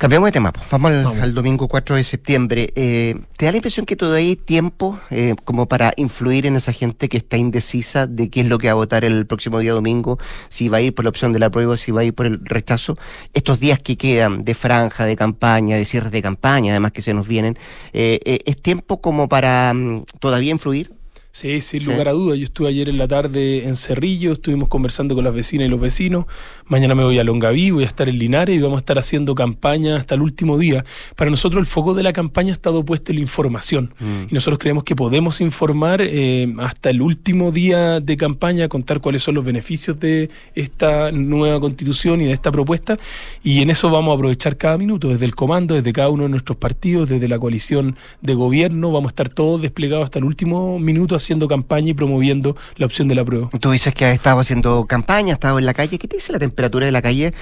[0.00, 0.66] Cambiamos de tema, pues.
[0.70, 2.72] vamos al, al domingo 4 de septiembre.
[2.74, 6.72] Eh, ¿Te da la impresión que todavía hay tiempo eh, como para influir en esa
[6.72, 9.74] gente que está indecisa de qué es lo que va a votar el próximo día
[9.74, 10.18] domingo?
[10.48, 12.24] Si va a ir por la opción de la prueba, si va a ir por
[12.24, 12.96] el rechazo.
[13.34, 17.12] Estos días que quedan de franja, de campaña, de cierres de campaña, además que se
[17.12, 17.58] nos vienen,
[17.92, 20.92] eh, eh, ¿es tiempo como para mm, todavía influir?
[21.32, 22.38] Sí, sin lugar a dudas.
[22.38, 25.80] Yo estuve ayer en la tarde en Cerrillo, estuvimos conversando con las vecinas y los
[25.80, 26.24] vecinos.
[26.66, 29.36] Mañana me voy a Longaví, voy a estar en Linares y vamos a estar haciendo
[29.36, 30.84] campaña hasta el último día.
[31.14, 33.94] Para nosotros el foco de la campaña ha estado puesto en la información.
[34.28, 39.22] Y nosotros creemos que podemos informar eh, hasta el último día de campaña, contar cuáles
[39.22, 42.98] son los beneficios de esta nueva constitución y de esta propuesta.
[43.44, 46.28] Y en eso vamos a aprovechar cada minuto, desde el comando, desde cada uno de
[46.28, 48.90] nuestros partidos, desde la coalición de gobierno.
[48.90, 53.08] Vamos a estar todos desplegados hasta el último minuto haciendo campaña y promoviendo la opción
[53.08, 53.48] de la prueba.
[53.60, 55.98] Tú dices que has estado haciendo campaña, has estado en la calle.
[55.98, 57.32] ¿Qué te dice la temperatura de la calle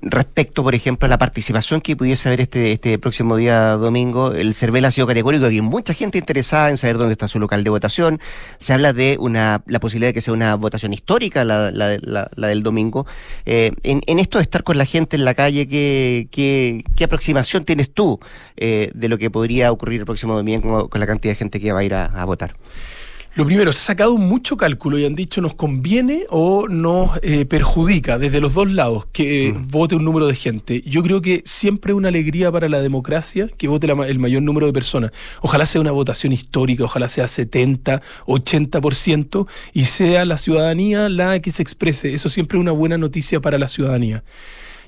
[0.00, 4.32] respecto, por ejemplo, a la participación que pudiese haber este, este próximo día domingo?
[4.32, 7.62] El CERVEL ha sido categórico, hay mucha gente interesada en saber dónde está su local
[7.64, 8.20] de votación.
[8.58, 12.30] Se habla de una la posibilidad de que sea una votación histórica la, la, la,
[12.34, 13.06] la del domingo.
[13.44, 17.64] Eh, en, esto de estar con la gente en la calle, ¿qué, qué, qué aproximación
[17.64, 18.20] tienes tú
[18.56, 21.72] eh, de lo que podría ocurrir el próximo domingo con la cantidad de gente que
[21.72, 22.56] va a ir a votar?
[23.34, 27.46] Lo primero, se ha sacado mucho cálculo y han dicho nos conviene o nos eh,
[27.46, 29.68] perjudica desde los dos lados que eh, mm.
[29.68, 30.82] vote un número de gente.
[30.84, 34.42] Yo creo que siempre es una alegría para la democracia que vote la, el mayor
[34.42, 35.12] número de personas.
[35.40, 41.52] Ojalá sea una votación histórica, ojalá sea 70, 80% y sea la ciudadanía la que
[41.52, 42.12] se exprese.
[42.12, 44.22] Eso siempre es una buena noticia para la ciudadanía.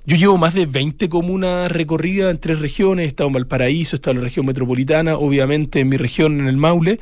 [0.06, 3.96] Yo llevo más de 20 comunas recorridas en tres regiones, he estado en Valparaíso, he
[3.96, 7.00] estado en la región metropolitana, obviamente en mi región, en el Maule,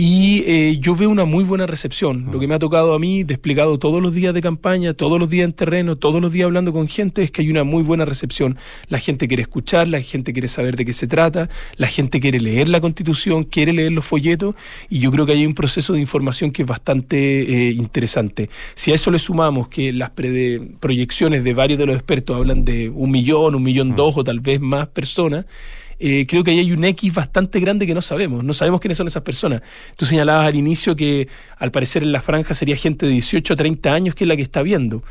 [0.00, 2.28] y eh, yo veo una muy buena recepción.
[2.30, 5.28] Lo que me ha tocado a mí, desplegado todos los días de campaña, todos los
[5.28, 8.04] días en terreno, todos los días hablando con gente, es que hay una muy buena
[8.04, 8.56] recepción.
[8.86, 12.38] La gente quiere escuchar, la gente quiere saber de qué se trata, la gente quiere
[12.38, 14.54] leer la constitución, quiere leer los folletos,
[14.88, 17.16] y yo creo que hay un proceso de información que es bastante
[17.68, 18.50] eh, interesante.
[18.76, 20.12] Si a eso le sumamos que las
[20.78, 24.38] proyecciones de varios de los expertos hablan de un millón, un millón dos o tal
[24.38, 25.44] vez más personas,
[25.98, 28.44] eh, creo que ahí hay un X bastante grande que no sabemos.
[28.44, 29.62] No sabemos quiénes son esas personas.
[29.96, 33.56] Tú señalabas al inicio que al parecer en la franja sería gente de 18 a
[33.56, 35.02] 30 años que es la que está viendo.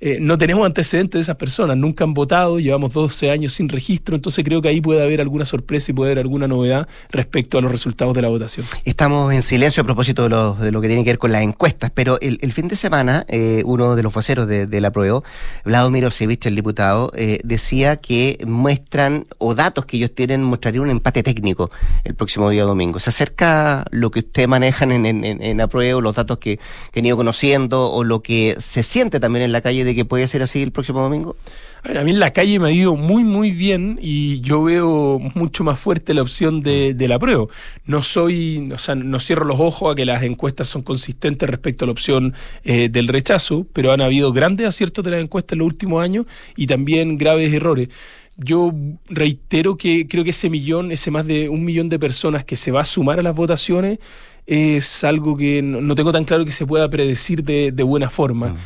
[0.00, 4.14] Eh, no tenemos antecedentes de esas personas, nunca han votado, llevamos 12 años sin registro,
[4.14, 7.60] entonces creo que ahí puede haber alguna sorpresa y puede haber alguna novedad respecto a
[7.60, 8.66] los resultados de la votación.
[8.84, 11.42] Estamos en silencio a propósito de lo, de lo que tiene que ver con las
[11.42, 14.90] encuestas, pero el, el fin de semana eh, uno de los voceros de, de la
[14.90, 15.22] prueba,
[15.64, 20.90] Vladimir Osevich, el diputado, eh, decía que muestran, o datos que ellos tienen, mostrarían un
[20.90, 21.70] empate técnico
[22.04, 22.98] el próximo día domingo.
[23.00, 26.58] ¿Se acerca lo que ustedes manejan en, en, en la prueba, los datos que,
[26.92, 30.04] que han ido conociendo, o lo que se siente también en la calle de que
[30.04, 31.36] puede ser así el próximo domingo?
[31.82, 34.64] A, ver, a mí en la calle me ha ido muy, muy bien y yo
[34.64, 37.46] veo mucho más fuerte la opción de, de la prueba.
[37.86, 41.84] No soy, o sea, no cierro los ojos a que las encuestas son consistentes respecto
[41.84, 45.60] a la opción eh, del rechazo, pero han habido grandes aciertos de las encuestas en
[45.60, 46.26] los últimos años
[46.56, 47.88] y también graves errores
[48.36, 48.72] yo
[49.08, 52.72] reitero que creo que ese millón, ese más de un millón de personas que se
[52.72, 53.98] va a sumar a las votaciones,
[54.46, 58.48] es algo que no, tengo tan claro que se pueda predecir de, de buena forma.
[58.48, 58.56] Mm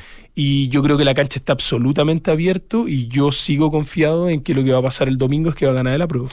[0.40, 4.54] y yo creo que la cancha está absolutamente abierto y yo sigo confiado en que
[4.54, 6.28] lo que va a pasar el domingo es que va a ganar el apruebo.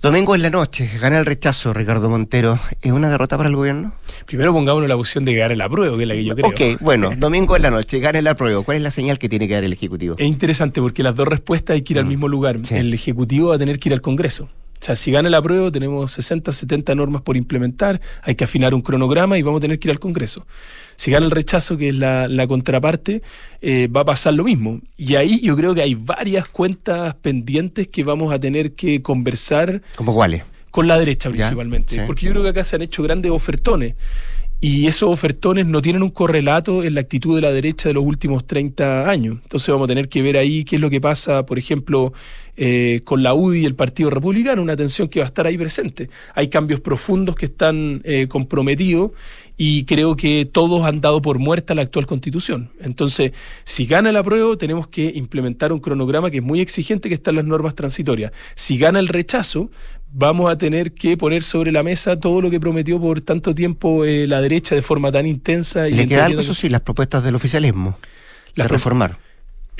[0.00, 2.58] Domingo en la noche, gana el rechazo, Ricardo Montero.
[2.80, 3.92] ¿Es una derrota para el gobierno?
[4.24, 6.48] Primero pongámonos la opción de ganar el apruebo, que es la que yo creo.
[6.48, 8.62] Ok, bueno, domingo en la noche, gana el apruebo.
[8.62, 10.14] ¿Cuál es la señal que tiene que dar el Ejecutivo?
[10.16, 12.60] Es interesante porque las dos respuestas hay que ir al mismo lugar.
[12.62, 12.76] Sí.
[12.76, 14.48] El Ejecutivo va a tener que ir al Congreso.
[14.80, 18.74] O sea, si gana el apruebo, tenemos 60, 70 normas por implementar, hay que afinar
[18.74, 20.46] un cronograma y vamos a tener que ir al Congreso.
[20.96, 23.20] Si gana el rechazo, que es la, la contraparte,
[23.60, 24.80] eh, va a pasar lo mismo.
[24.96, 29.82] Y ahí yo creo que hay varias cuentas pendientes que vamos a tener que conversar.
[29.96, 30.44] ¿Cómo cuáles?
[30.70, 31.96] Con la derecha principalmente.
[31.96, 32.02] Sí.
[32.06, 33.96] Porque yo creo que acá se han hecho grandes ofertones
[34.62, 38.04] y esos ofertones no tienen un correlato en la actitud de la derecha de los
[38.04, 39.38] últimos 30 años.
[39.42, 42.12] Entonces vamos a tener que ver ahí qué es lo que pasa, por ejemplo,
[42.56, 45.56] eh, con la UDI y el Partido Republicano, una tensión que va a estar ahí
[45.56, 46.10] presente.
[46.34, 49.12] Hay cambios profundos que están eh, comprometidos
[49.56, 52.70] y creo que todos han dado por muerta la actual constitución.
[52.80, 53.32] Entonces,
[53.64, 57.34] si gana el apruebo, tenemos que implementar un cronograma que es muy exigente, que están
[57.36, 58.32] las normas transitorias.
[58.54, 59.70] Si gana el rechazo,
[60.12, 64.04] vamos a tener que poner sobre la mesa todo lo que prometió por tanto tiempo
[64.04, 65.88] eh, la derecha de forma tan intensa.
[65.88, 67.98] Y Le queda algo, eso sí, las propuestas del oficialismo,
[68.54, 69.18] las de reformar.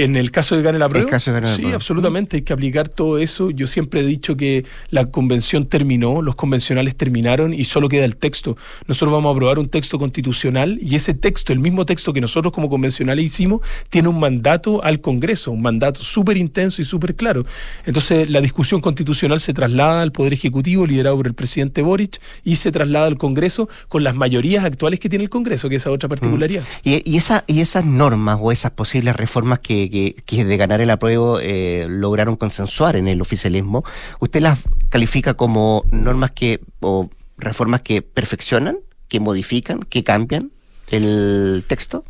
[0.05, 3.51] En el caso de ganar la prueba, sí, absolutamente, hay que aplicar todo eso.
[3.51, 8.17] Yo siempre he dicho que la convención terminó, los convencionales terminaron y solo queda el
[8.17, 8.57] texto.
[8.87, 12.53] Nosotros vamos a aprobar un texto constitucional y ese texto, el mismo texto que nosotros
[12.53, 17.45] como convencionales hicimos, tiene un mandato al Congreso, un mandato súper intenso y súper claro.
[17.85, 22.57] Entonces, la discusión constitucional se traslada al Poder Ejecutivo, liderado por el presidente Boric, y
[22.57, 25.91] se traslada al Congreso con las mayorías actuales que tiene el Congreso, que es esa
[25.91, 26.65] otra particularidad.
[26.83, 30.91] Y, y, esa, y esas normas o esas posibles reformas que que, de ganar el
[30.91, 33.85] apruebo eh, lograron consensuar en el oficialismo,
[34.21, 38.79] ¿usted las califica como normas que o reformas que perfeccionan,
[39.09, 40.51] que modifican, que cambian
[40.91, 42.05] el texto?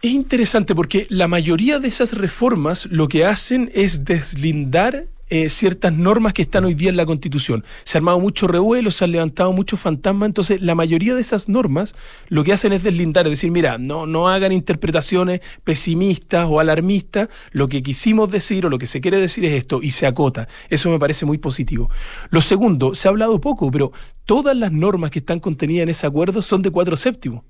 [0.00, 5.92] Es interesante porque la mayoría de esas reformas lo que hacen es deslindar eh, ciertas
[5.92, 7.64] normas que están hoy día en la Constitución.
[7.84, 11.48] Se ha armado mucho revuelo, se han levantado muchos fantasmas, entonces la mayoría de esas
[11.48, 11.94] normas
[12.28, 17.28] lo que hacen es deslindar, es decir, mira, no, no hagan interpretaciones pesimistas o alarmistas,
[17.52, 20.48] lo que quisimos decir o lo que se quiere decir es esto y se acota.
[20.70, 21.90] Eso me parece muy positivo.
[22.30, 23.92] Lo segundo, se ha hablado poco, pero
[24.24, 27.44] todas las normas que están contenidas en ese acuerdo son de cuatro séptimos.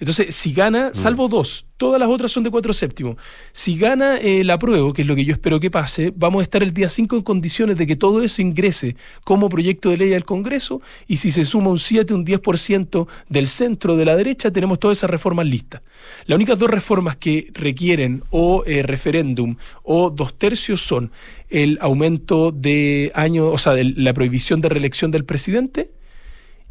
[0.00, 0.94] Entonces, si gana, mm.
[0.94, 3.16] salvo dos, todas las otras son de cuatro séptimos.
[3.52, 6.62] Si gana el apruebo, que es lo que yo espero que pase, vamos a estar
[6.62, 10.24] el día 5 en condiciones de que todo eso ingrese como proyecto de ley al
[10.24, 14.78] Congreso y si se suma un 7, un 10% del centro de la derecha, tenemos
[14.78, 15.82] todas esas reformas listas.
[16.24, 21.12] Las únicas dos reformas que requieren o eh, referéndum o dos tercios son
[21.50, 25.90] el aumento de años, o sea, de la prohibición de reelección del presidente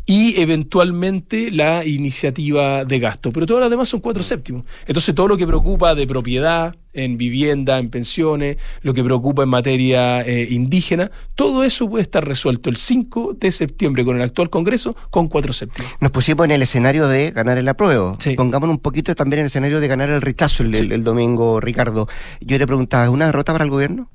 [0.10, 3.32] y eventualmente la iniciativa de gasto.
[3.32, 4.64] Pero todas las demás son cuatro séptimos.
[4.88, 9.49] Entonces todo lo que preocupa de propiedad, en vivienda, en pensiones, lo que preocupa en
[9.49, 14.49] materia eh, indígena, todo eso puede estar resuelto el 5 de septiembre con el actual
[14.49, 15.91] Congreso con cuatro séptimos.
[15.99, 18.18] Nos pusimos en el escenario de ganar el apruebo.
[18.36, 22.07] Pongámonos un poquito también en el escenario de ganar el rechazo el, el domingo, Ricardo.
[22.41, 24.10] Yo le preguntaba, ¿es una derrota para el gobierno?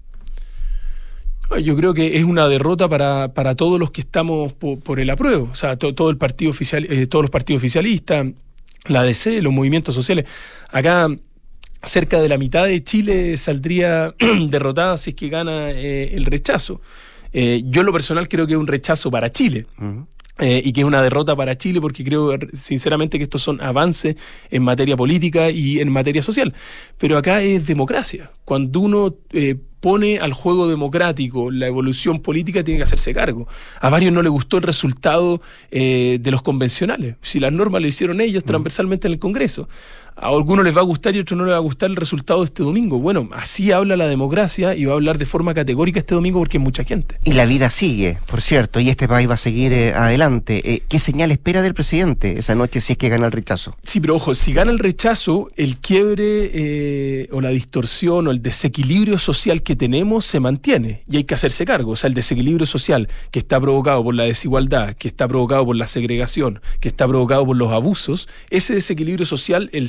[1.59, 5.49] Yo creo que es una derrota para, para todos los que estamos por, el apruebo,
[5.53, 8.27] o sea, todo el partido oficial, eh, todos los partidos oficialistas,
[8.87, 10.27] la DC, los movimientos sociales.
[10.71, 11.09] Acá
[11.83, 14.15] cerca de la mitad de Chile saldría
[14.49, 16.81] derrotada si es que gana eh, el rechazo.
[17.33, 19.67] Eh, yo en lo personal creo que es un rechazo para Chile.
[20.41, 24.17] y que es una derrota para Chile porque creo sinceramente que estos son avances
[24.51, 26.53] en materia política y en materia social.
[26.99, 28.31] Pero acá es democracia.
[28.45, 29.15] Cuando uno
[29.85, 33.47] pone al juego democrático la evolución política, tiene que hacerse cargo.
[33.83, 37.17] A varios no le gustó el resultado eh, de los convencionales.
[37.21, 38.47] Si las normas lo hicieron ellos mm.
[38.47, 39.69] transversalmente en el Congreso
[40.17, 41.97] a algunos les va a gustar y a otros no les va a gustar el
[41.97, 42.99] resultado de este domingo.
[42.99, 46.59] Bueno, así habla la democracia y va a hablar de forma categórica este domingo porque
[46.59, 47.19] hay mucha gente.
[47.25, 50.63] Y la vida sigue, por cierto, y este país va a seguir eh, adelante.
[50.65, 53.77] Eh, ¿Qué señal espera del presidente esa noche si es que gana el rechazo?
[53.83, 58.43] Sí, pero ojo, si gana el rechazo, el quiebre eh, o la distorsión o el
[58.43, 61.93] desequilibrio social que tenemos se mantiene y hay que hacerse cargo.
[61.93, 65.77] O sea, el desequilibrio social que está provocado por la desigualdad, que está provocado por
[65.77, 69.89] la segregación, que está provocado por los abusos, ese desequilibrio social, el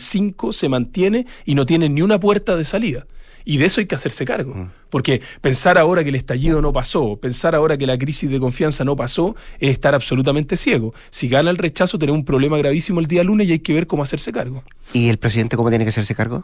[0.52, 3.06] se mantiene y no tiene ni una puerta de salida.
[3.46, 4.56] Y de eso hay que hacerse cargo.
[4.56, 4.72] Mm.
[4.90, 8.84] Porque pensar ahora que el estallido no pasó, pensar ahora que la crisis de confianza
[8.84, 10.94] no pasó, es estar absolutamente ciego.
[11.12, 13.86] Si gana el rechazo, tenemos un problema gravísimo el día lunes y hay que ver
[13.86, 14.64] cómo hacerse cargo.
[14.94, 16.44] ¿Y el presidente cómo tiene que hacerse cargo?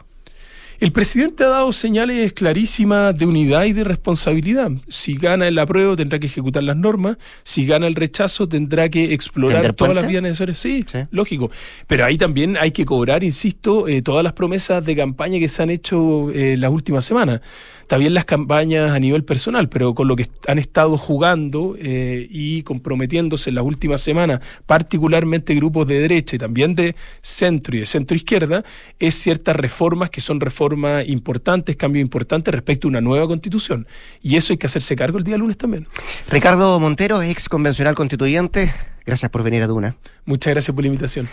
[0.82, 4.68] El presidente ha dado señales clarísimas de unidad y de responsabilidad.
[4.88, 9.14] Si gana el apruebo tendrá que ejecutar las normas, si gana el rechazo tendrá que
[9.14, 10.58] explorar todas las vías necesarias.
[10.58, 11.52] Sí, lógico.
[11.86, 15.62] Pero ahí también hay que cobrar, insisto, eh, todas las promesas de campaña que se
[15.62, 17.42] han hecho eh, las últimas semanas
[17.96, 22.62] bien las campañas a nivel personal, pero con lo que han estado jugando eh, y
[22.62, 27.86] comprometiéndose en las últimas semanas, particularmente grupos de derecha y también de centro y de
[27.86, 28.64] centro izquierda,
[28.98, 33.86] es ciertas reformas que son reformas importantes, cambios importantes respecto a una nueva constitución.
[34.22, 35.86] Y eso hay que hacerse cargo el día lunes también.
[36.30, 38.72] Ricardo Montero, ex convencional constituyente,
[39.04, 39.96] gracias por venir a Duna.
[40.24, 41.28] Muchas gracias por la invitación.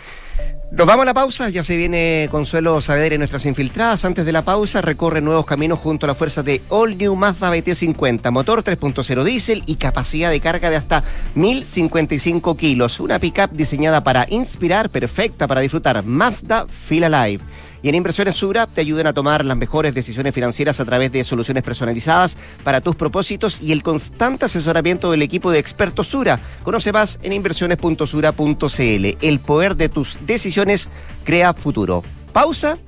[0.72, 4.04] Nos vamos a la pausa, ya se viene Consuelo Saavedra y nuestras infiltradas.
[4.04, 7.52] Antes de la pausa, recorre nuevos caminos junto a la fuerza de All New Mazda
[7.52, 11.02] BT50, motor 3.0 diésel y capacidad de carga de hasta
[11.34, 13.00] 1055 kilos.
[13.00, 16.04] Una pickup diseñada para inspirar, perfecta para disfrutar.
[16.04, 17.42] Mazda Feel Alive.
[17.82, 21.24] Y en Inversiones Sura te ayudan a tomar las mejores decisiones financieras a través de
[21.24, 26.40] soluciones personalizadas para tus propósitos y el constante asesoramiento del equipo de expertos Sura.
[26.62, 29.06] Conoce más en inversiones.sura.cl.
[29.20, 30.88] El poder de tus decisiones
[31.24, 32.02] crea futuro.
[32.32, 32.78] Pausa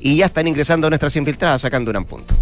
[0.00, 2.34] y ya están ingresando nuestras infiltradas sacando un punto.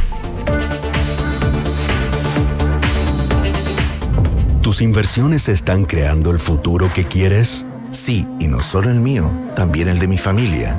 [4.62, 7.64] ¿Tus inversiones están creando el futuro que quieres?
[7.90, 10.78] Sí, y no solo el mío, también el de mi familia.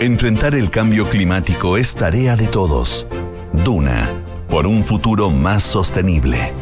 [0.00, 3.06] Enfrentar el cambio climático es tarea de todos.
[3.52, 4.08] Duna,
[4.48, 6.54] por un futuro más sostenible.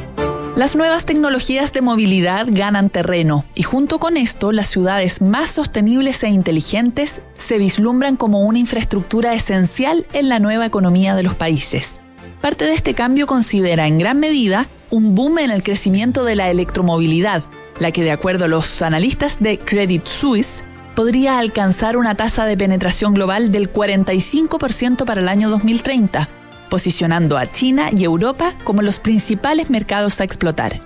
[0.56, 6.24] Las nuevas tecnologías de movilidad ganan terreno y junto con esto las ciudades más sostenibles
[6.24, 12.00] e inteligentes se vislumbran como una infraestructura esencial en la nueva economía de los países.
[12.40, 16.50] Parte de este cambio considera en gran medida un boom en el crecimiento de la
[16.50, 17.44] electromovilidad,
[17.78, 20.64] la que de acuerdo a los analistas de Credit Suisse
[20.98, 26.28] podría alcanzar una tasa de penetración global del 45% para el año 2030,
[26.68, 30.80] posicionando a China y Europa como los principales mercados a explotar.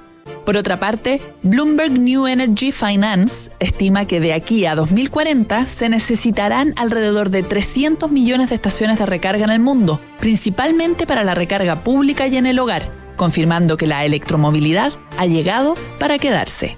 [0.45, 6.75] Por otra parte, Bloomberg New Energy Finance estima que de aquí a 2040 se necesitarán
[6.77, 11.83] alrededor de 300 millones de estaciones de recarga en el mundo, principalmente para la recarga
[11.83, 16.77] pública y en el hogar, confirmando que la electromovilidad ha llegado para quedarse.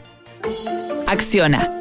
[1.08, 1.80] Acciona,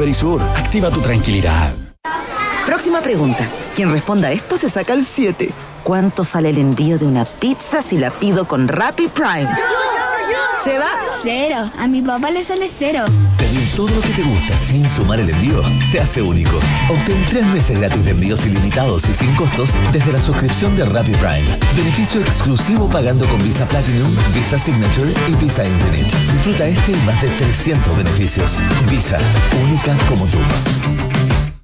[0.00, 0.40] Verisur.
[0.56, 1.74] Activa tu tranquilidad.
[2.64, 3.46] Próxima pregunta.
[3.76, 5.50] Quien responda a esto se saca el 7.
[5.84, 9.48] ¿Cuánto sale el envío de una pizza si la pido con Rappi Prime?
[10.64, 10.88] ¿Se va?
[11.22, 11.70] Cero.
[11.78, 13.04] A mi papá le sale cero.
[13.50, 16.58] Pedir todo lo que te gusta sin sumar el envío te hace único.
[16.88, 21.10] Obtén tres meses gratis de envíos ilimitados y sin costos desde la suscripción de Rappi
[21.14, 21.58] Prime.
[21.74, 26.16] Beneficio exclusivo pagando con Visa Platinum, Visa Signature y Visa Infinite.
[26.32, 28.60] Disfruta este y más de 300 beneficios.
[28.88, 29.18] Visa,
[29.64, 30.38] única como tú.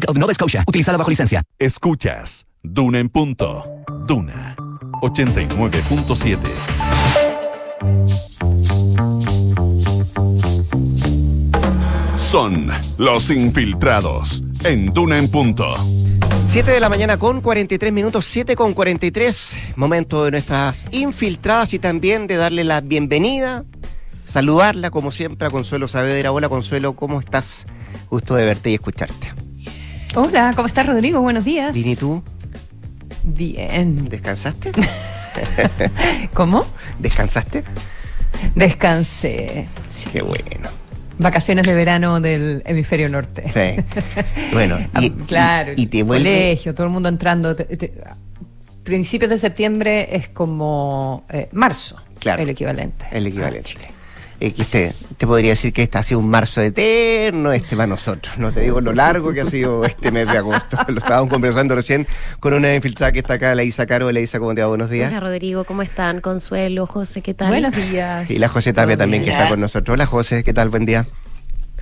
[0.07, 0.63] of Nova Scotia.
[0.67, 1.43] Utilizada bajo licencia.
[1.59, 3.63] Escuchas Duna en punto.
[4.07, 4.55] Duna
[5.01, 6.39] 89.7.
[12.15, 15.67] Son los infiltrados en Duna en punto.
[16.49, 19.55] 7 de la mañana con 43 minutos, 7 con 43.
[19.75, 23.65] Momento de nuestras infiltradas y también de darle la bienvenida,
[24.25, 26.31] saludarla como siempre a Consuelo Saavedra.
[26.31, 27.65] Hola Consuelo, ¿cómo estás?
[28.09, 29.33] Gusto de verte y escucharte.
[30.15, 31.21] Hola, ¿cómo estás Rodrigo?
[31.21, 31.73] Buenos días.
[31.73, 32.21] Bien, ¿y tú?
[33.23, 34.09] Bien.
[34.09, 34.71] ¿Descansaste?
[36.33, 36.65] ¿Cómo?
[36.99, 37.63] ¿Descansaste?
[38.55, 39.67] Descansé.
[40.11, 40.69] Qué bueno.
[41.17, 43.43] Vacaciones de verano del hemisferio norte.
[43.53, 43.83] Sí.
[44.51, 46.29] Bueno, y, claro, y, y te vuelve...
[46.29, 47.55] colegio, todo el mundo entrando.
[47.55, 47.93] te- te-
[48.83, 52.41] principios de septiembre es como eh, marzo, Claro.
[52.41, 53.05] el equivalente.
[53.11, 53.75] El equivalente.
[54.43, 57.85] Eh, que se- te podría decir que este ha sido un marzo eterno este para
[57.85, 58.35] nosotros.
[58.39, 60.77] No te digo lo largo que ha sido este mes de agosto.
[60.87, 62.07] Lo estábamos conversando recién
[62.39, 64.11] con una infiltrada que está acá, la Isa Caro.
[64.11, 64.67] La Isa, ¿cómo te va?
[64.67, 65.11] Buenos días.
[65.11, 66.21] Hola Rodrigo, ¿cómo están?
[66.21, 67.49] Consuelo, José, ¿qué tal?
[67.49, 68.31] Buenos días.
[68.31, 69.93] Y la José Tapia también que está con nosotros.
[69.93, 70.69] Hola José, ¿qué tal?
[70.69, 71.05] Buen día.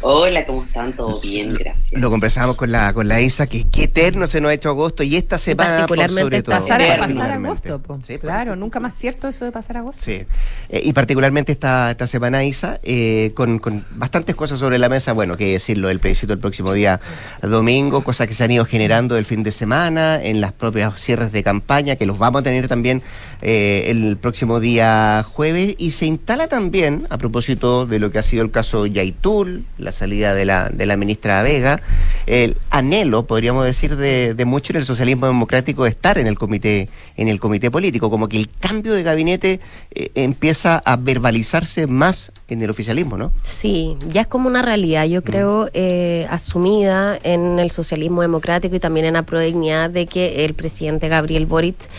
[0.01, 0.93] Hola, ¿cómo están?
[0.93, 1.53] ¿Todo bien?
[1.53, 1.99] Gracias.
[1.99, 5.03] Lo conversábamos con la, con la Isa, que qué eterno se nos ha hecho agosto
[5.03, 6.55] y esta semana por sobre todo.
[6.55, 7.69] pasar, pasar particularmente.
[7.69, 7.99] agosto, po.
[8.21, 10.01] claro, nunca más cierto eso de pasar agosto.
[10.01, 10.23] Sí,
[10.69, 15.11] Eh, y particularmente esta, esta semana, Isa, eh, con, con bastantes cosas sobre la mesa,
[15.11, 17.01] bueno, que decirlo, el plebiscito el próximo día
[17.41, 21.33] domingo, cosas que se han ido generando el fin de semana, en las propias cierres
[21.33, 23.01] de campaña, que los vamos a tener también
[23.41, 28.23] eh, el próximo día jueves, y se instala también, a propósito de lo que ha
[28.23, 31.81] sido el caso Yaitul, la salida de la, de la ministra Vega,
[32.25, 36.37] el anhelo, podríamos decir, de, de mucho en el socialismo democrático de estar en el
[36.37, 36.89] comité,
[37.19, 39.59] en el comité político, como que el cambio de gabinete
[39.91, 43.33] eh, empieza a verbalizarse más en el oficialismo, ¿no?
[43.43, 48.79] Sí, ya es como una realidad, yo creo, eh, asumida en el socialismo democrático y
[48.79, 51.89] también en la prodignidad de que el presidente Gabriel Boric,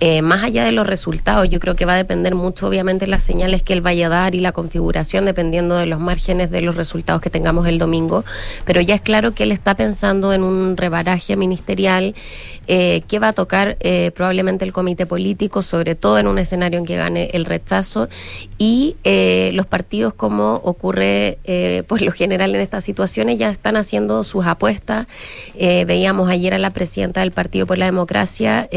[0.00, 3.22] eh, más allá de los resultados, yo creo que va a depender mucho, obviamente, las
[3.22, 6.76] señales que él vaya a dar y la configuración, dependiendo de los márgenes de los
[6.76, 8.24] resultados que tengamos el domingo.
[8.64, 12.14] Pero ya es claro que él está pensando en un rebaraje ministerial
[12.66, 16.78] eh, que va a tocar eh, probablemente el comité político, sobre todo en un escenario
[16.78, 18.08] en que gane el rechazo
[18.58, 23.76] y eh, los partidos, como ocurre eh, por lo general en estas situaciones, ya están
[23.76, 25.06] haciendo sus apuestas.
[25.56, 28.68] Eh, veíamos ayer a la presidenta del Partido por la Democracia.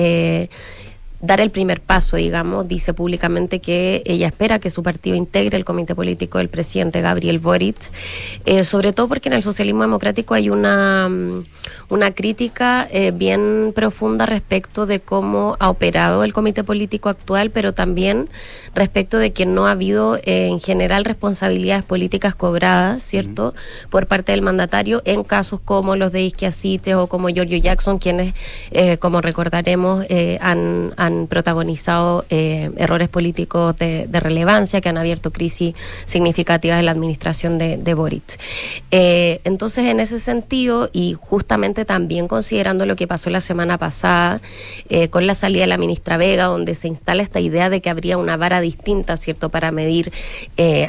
[1.26, 5.66] Dar el primer paso, digamos, dice públicamente que ella espera que su partido integre el
[5.66, 7.92] comité político del presidente Gabriel Boric,
[8.46, 11.46] eh, sobre todo porque en el socialismo democrático hay una, mm,
[11.90, 17.74] una crítica eh, bien profunda respecto de cómo ha operado el comité político actual, pero
[17.74, 18.30] también
[18.74, 23.54] respecto de que no ha habido eh, en general responsabilidades políticas cobradas, ¿cierto?,
[23.90, 28.34] por parte del mandatario en casos como los de Isquiasites o como Giorgio Jackson, quienes,
[28.72, 30.94] eh, como recordaremos, eh, han,
[31.28, 37.78] protagonizado eh, errores políticos de, relevancia que han abierto crisis significativas en la administración de,
[37.78, 38.40] de Boric.
[38.92, 44.42] Eh, entonces, en ese sentido, y justamente también considerando lo que pasó la semana pasada
[44.90, 47.90] eh, con la salida de la ministra Vega, donde se instala esta idea de que
[47.90, 50.12] habría una vara distinta, ¿cierto?, para medir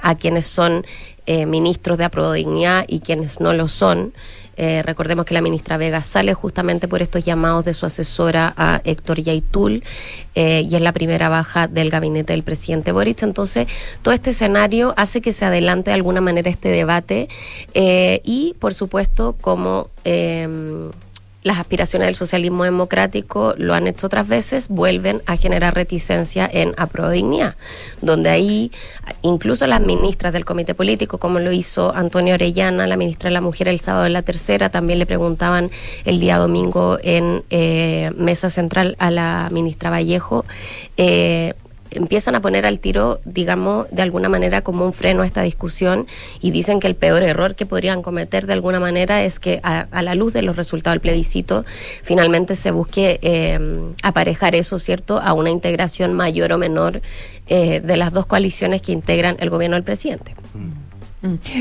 [0.02, 0.84] a quienes son
[1.26, 4.12] ministros de aprobodignidad y quienes no lo son.
[4.56, 8.80] Eh, recordemos que la ministra Vega sale justamente por estos llamados de su asesora a
[8.84, 9.82] Héctor Yaitul
[10.34, 13.22] eh, y es la primera baja del gabinete del presidente Boric.
[13.22, 13.66] Entonces,
[14.02, 17.28] todo este escenario hace que se adelante de alguna manera este debate
[17.74, 20.48] eh, y, por supuesto, como eh,
[21.46, 26.74] las aspiraciones del socialismo democrático lo han hecho otras veces, vuelven a generar reticencia en
[26.76, 27.54] aprodignidad,
[28.02, 28.72] donde ahí
[29.22, 33.40] incluso las ministras del comité político, como lo hizo Antonio Orellana, la ministra de la
[33.40, 35.70] Mujer el sábado de la tercera, también le preguntaban
[36.04, 40.44] el día domingo en eh, mesa central a la ministra Vallejo.
[40.96, 41.54] eh,
[41.90, 46.06] empiezan a poner al tiro, digamos, de alguna manera como un freno a esta discusión
[46.40, 49.86] y dicen que el peor error que podrían cometer de alguna manera es que a,
[49.90, 51.64] a la luz de los resultados del plebiscito
[52.02, 53.58] finalmente se busque eh,
[54.02, 57.00] aparejar eso, ¿cierto?, a una integración mayor o menor
[57.48, 60.34] eh, de las dos coaliciones que integran el gobierno del presidente.
[60.54, 60.85] Mm.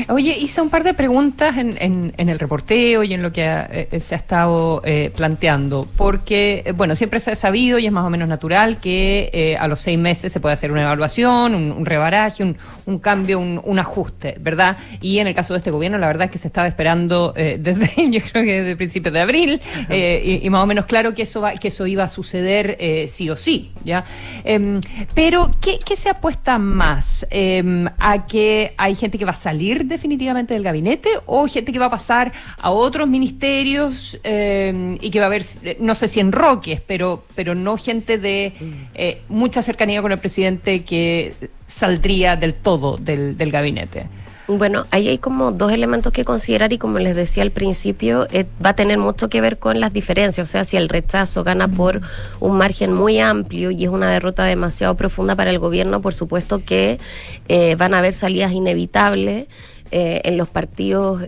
[0.08, 3.44] Oye, hice un par de preguntas en, en- en el reporteo y en lo que
[3.48, 7.86] ha- eh, se ha estado eh, planteando, porque, eh, bueno, siempre se ha sabido y
[7.86, 10.82] es más o menos natural que eh, a los seis meses se puede hacer una
[10.82, 14.76] evaluación, un, un rebaraje, un, un cambio, un, un ajuste, ¿verdad?
[15.00, 17.58] Y en el caso de este gobierno, la verdad es que se estaba esperando eh,
[17.60, 21.14] desde, yo creo que desde principios de abril, eh, y, y más o menos claro
[21.14, 24.04] que eso, va, que eso iba a suceder eh, sí o sí, ¿ya?
[24.44, 24.80] Em,
[25.14, 27.26] pero, ¿qué, qué se apuesta más?
[27.30, 31.78] Em, ¿A que hay gente que va a salir definitivamente del gabinete o gente que
[31.78, 36.08] va a pasar a otros ministerios em, y que va a haber, eh, no sé
[36.08, 38.52] si enroques, pero, pero no gente de
[38.94, 41.32] eh, mucha cercanía con el presidente que
[41.64, 44.06] saldría del todo del, del gabinete?
[44.48, 48.46] Bueno, ahí hay como dos elementos que considerar y como les decía al principio, eh,
[48.64, 50.48] va a tener mucho que ver con las diferencias.
[50.48, 52.00] O sea, si el rechazo gana por
[52.38, 56.64] un margen muy amplio y es una derrota demasiado profunda para el gobierno, por supuesto
[56.64, 57.00] que
[57.48, 59.48] eh, van a haber salidas inevitables
[59.90, 61.22] eh, en los partidos.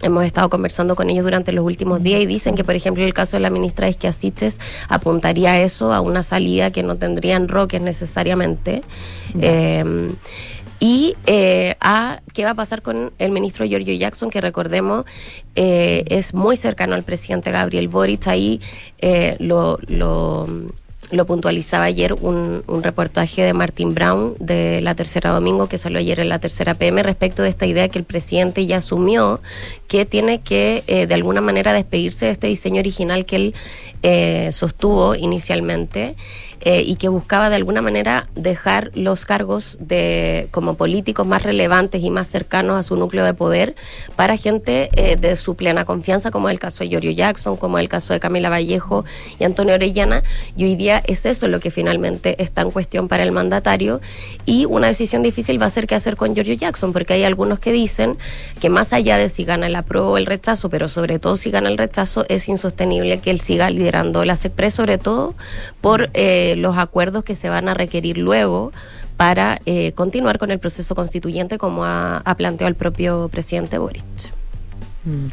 [0.00, 3.12] Hemos estado conversando con ellos durante los últimos días y dicen que, por ejemplo, el
[3.12, 7.82] caso de la ministra Asistes apuntaría a eso, a una salida que no tendrían roques
[7.82, 8.82] necesariamente.
[10.80, 15.06] Y eh, a qué va a pasar con el ministro Giorgio Jackson, que recordemos
[15.56, 18.28] eh, es muy cercano al presidente Gabriel Boric.
[18.28, 18.60] Ahí
[18.98, 20.46] eh, lo, lo,
[21.26, 26.20] puntualizaba ayer un, un, reportaje de Martin Brown de la Tercera Domingo, que salió ayer
[26.20, 29.40] en la Tercera PM, respecto de esta idea que el presidente ya asumió
[29.88, 33.52] que tiene que de alguna manera despedirse de este diseño original que
[34.02, 36.14] él sostuvo inicialmente.
[36.62, 42.02] Eh, y que buscaba de alguna manera dejar los cargos de como políticos más relevantes
[42.02, 43.76] y más cercanos a su núcleo de poder
[44.16, 47.88] para gente eh, de su plena confianza, como el caso de Giorgio Jackson, como el
[47.88, 49.04] caso de Camila Vallejo
[49.38, 50.24] y Antonio Orellana.
[50.56, 54.00] Y hoy día es eso lo que finalmente está en cuestión para el mandatario.
[54.44, 57.60] Y una decisión difícil va a ser qué hacer con Giorgio Jackson, porque hay algunos
[57.60, 58.18] que dicen
[58.60, 61.50] que más allá de si gana el apruebo o el rechazo, pero sobre todo si
[61.50, 65.34] gana el rechazo, es insostenible que él siga liderando la SECPRE, sobre todo
[65.80, 68.72] por eh, los acuerdos que se van a requerir luego
[69.16, 74.04] para eh, continuar con el proceso constituyente como ha, planteado el propio presidente Boric.
[75.04, 75.28] Mm.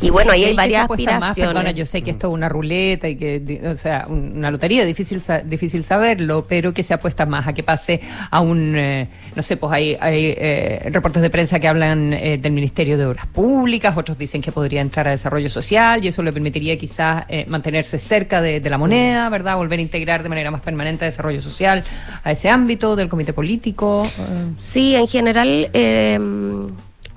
[0.00, 1.74] Y bueno, ahí hay varias aspiraciones.
[1.74, 5.84] yo sé que esto es una ruleta y que, o sea, una lotería, difícil difícil
[5.84, 9.72] saberlo, pero que se apuesta más a que pase a un, eh, no sé, pues
[9.72, 14.18] hay, hay eh, reportes de prensa que hablan eh, del Ministerio de Obras Públicas, otros
[14.18, 18.60] dicen que podría entrar a Desarrollo Social y eso le permitiría quizás mantenerse cerca de,
[18.60, 19.56] de, la moneda, ¿verdad?
[19.56, 21.84] Volver a integrar de manera más permanente a Desarrollo Social
[22.24, 24.08] a ese ámbito del Comité Político.
[24.56, 25.68] Sí, en general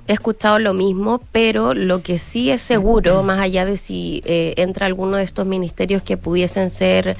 [0.06, 4.54] he escuchado lo mismo, pero lo que sí es seguro, más allá de si eh,
[4.56, 7.16] entra alguno de estos ministerios que pudiesen ser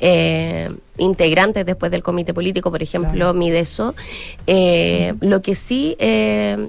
[0.00, 3.94] eh, integrantes después del comité político, por ejemplo, Mideso,
[4.46, 5.96] eh, lo que sí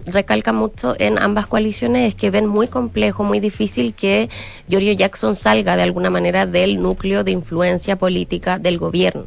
[0.06, 4.30] recalca mucho en ambas coaliciones es que ven muy complejo, muy difícil que
[4.70, 9.26] Giorgio Jackson salga de alguna manera del núcleo de influencia política del gobierno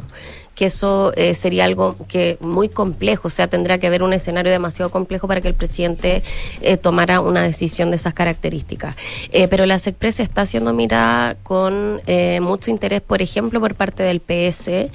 [0.55, 4.53] que eso eh, sería algo que muy complejo, o sea, tendrá que haber un escenario
[4.53, 6.23] demasiado complejo para que el presidente
[6.61, 8.97] eh, tomara una decisión de esas características.
[9.33, 12.01] Eh, pero la SECPRES está siendo mirada con
[12.41, 14.91] mucho interés, por ejemplo, por parte del PS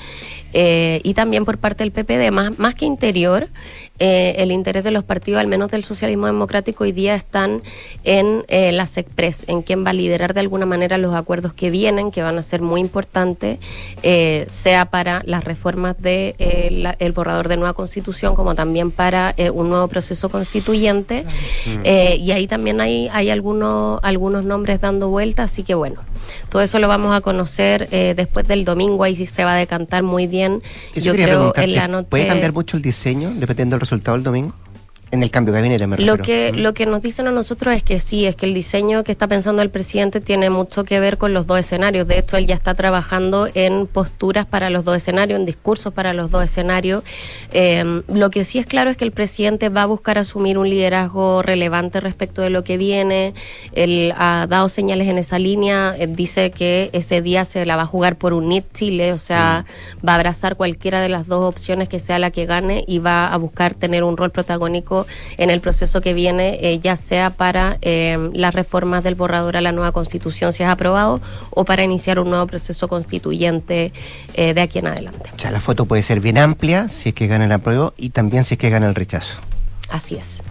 [0.57, 3.49] y también por parte del PPD, más, más que interior,
[3.97, 7.61] eh, el interés de los partidos, al menos del socialismo democrático, hoy día están
[8.03, 11.69] en eh, la SECPRES, en quien va a liderar de alguna manera los acuerdos que
[11.69, 13.57] vienen, que van a ser muy importantes,
[14.03, 19.33] eh, sea para las reformas del de, el borrador de nueva constitución, como también para
[19.53, 21.25] un nuevo proceso constituyente.
[21.85, 26.01] y ahí también hay, hay algunos, algunos nombres dando vuelta, así que bueno,
[26.49, 30.03] todo eso lo vamos a conocer después del domingo, ahí sí se va a decantar
[30.03, 30.61] muy bien.
[30.95, 32.07] Yo creo en la noche.
[32.09, 34.53] ¿Puede cambiar mucho el diseño dependiendo del resultado el domingo?
[35.16, 37.84] En el cambio de gabinete, me Lo que, lo que nos dicen a nosotros es
[37.84, 41.18] que sí, es que el diseño que está pensando el presidente tiene mucho que ver
[41.18, 42.05] con los dos escenarios.
[42.05, 46.13] De hecho, él ya está trabajando en posturas para los dos escenarios, en discursos para
[46.13, 47.05] los dos escenarios.
[47.53, 50.70] Em, lo que sí es claro es que el presidente va a buscar asumir un
[50.70, 53.34] liderazgo relevante respecto de lo que viene.
[53.72, 55.95] Él ha dado señales en esa línea.
[55.97, 59.66] Eh, dice que ese día se la va a jugar por unir Chile, o sea,
[60.05, 63.28] va a abrazar cualquiera de las dos opciones que sea la que gane y va
[63.28, 65.04] a buscar tener un rol protagónico
[65.37, 69.61] en el proceso que viene, eh, ya sea para eh, las reformas del borrador a
[69.61, 73.93] la nueva constitución, si es aprobado, o para iniciar un nuevo proceso constituyente
[74.33, 75.29] eh, de aquí en adelante.
[75.35, 78.09] O sea, la foto puede ser bien amplia si es que gana el apruebo y
[78.09, 79.39] también si es que gana el rechazo.
[79.89, 80.41] Así es.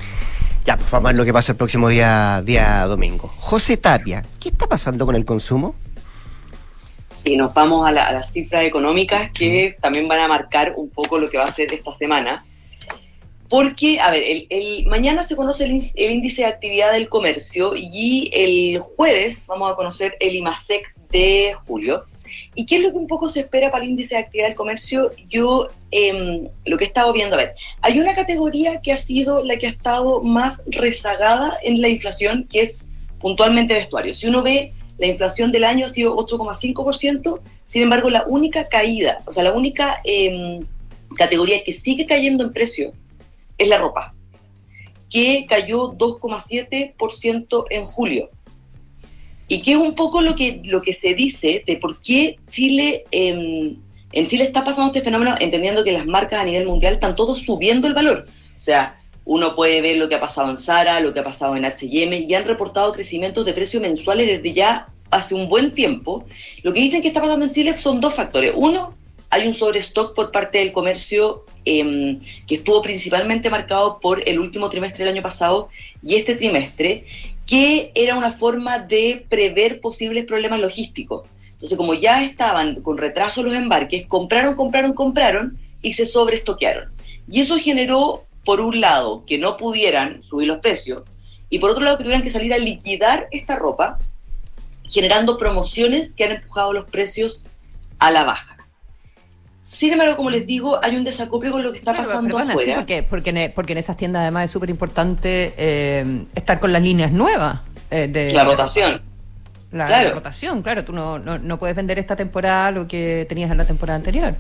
[0.65, 3.29] Ya, pues vamos a ver lo que pasa el próximo día, día domingo.
[3.29, 5.75] José Tapia, ¿qué está pasando con el consumo?
[7.23, 11.19] Sí, nos vamos a, a las cifras económicas que también van a marcar un poco
[11.19, 12.45] lo que va a ser esta semana.
[13.55, 18.81] Porque, a ver, el, mañana se conoce el, índice de actividad del comercio y el
[18.81, 22.03] jueves vamos a conocer el IMASEC de julio.
[22.57, 24.57] ¿Y qué es lo que un poco se espera para el índice de actividad del
[24.57, 25.13] comercio?
[25.31, 29.45] Yo em, lo que he estado viendo, a ver, hay una categoría que ha sido
[29.45, 32.83] la que ha estado más rezagada en la inflación, que es
[33.21, 34.15] puntualmente vestuario.
[34.15, 39.23] Si uno ve, la inflación del año ha sido 8,5%, sin embargo, la única caída,
[39.27, 40.59] o sea, la única em,
[41.17, 42.93] categoría que sigue cayendo en precio
[43.59, 44.15] es la ropa,
[45.11, 48.31] que cayó 2,7% en julio.
[49.47, 53.05] Y que es un poco lo que, lo que se dice de por qué Chile,
[53.11, 53.77] em,
[54.13, 57.39] en Chile está pasando este fenómeno, entendiendo que las marcas a nivel mundial están todos
[57.39, 58.27] subiendo el valor.
[58.57, 61.57] O sea, Uno puede ver lo que ha pasado en Zara, lo que ha pasado
[61.57, 66.27] en H&M y han reportado crecimientos de precios mensuales desde ya hace un buen tiempo.
[66.63, 68.53] Lo que dicen que está pasando en Chile son dos factores.
[68.55, 68.95] Uno,
[69.31, 74.71] hay un sobrestock por parte del comercio eh, que estuvo principalmente marcado por el último
[74.71, 75.69] trimestre del año pasado
[76.03, 77.07] y este trimestre,
[77.47, 81.27] que era una forma de prever posibles problemas logísticos.
[81.53, 86.93] Entonces, como ya estaban con retraso los embarques, compraron, compraron, compraron y se sobreestoquearon.
[87.31, 91.03] Y eso generó, por un lado, que no pudieran subir los precios
[91.55, 93.99] y por otro lado, que tuvieran que salir a liquidar esta ropa,
[94.89, 97.45] generando promociones que han empujado los precios
[98.01, 98.64] a la baja.
[99.77, 102.71] Sin embargo, como les digo, hay un desacople con lo que está pasando perdona, afuera.
[102.73, 106.73] sí, porque, porque, en, porque en esas tiendas además es súper importante eh, estar con
[106.73, 107.61] las líneas nuevas.
[107.91, 109.03] eh, de La rotación.
[109.73, 110.09] La, Claro.
[110.11, 110.85] la rotación, claro.
[110.85, 114.35] Tú no, no, no puedes vender esta temporada lo que tenías en la temporada anterior.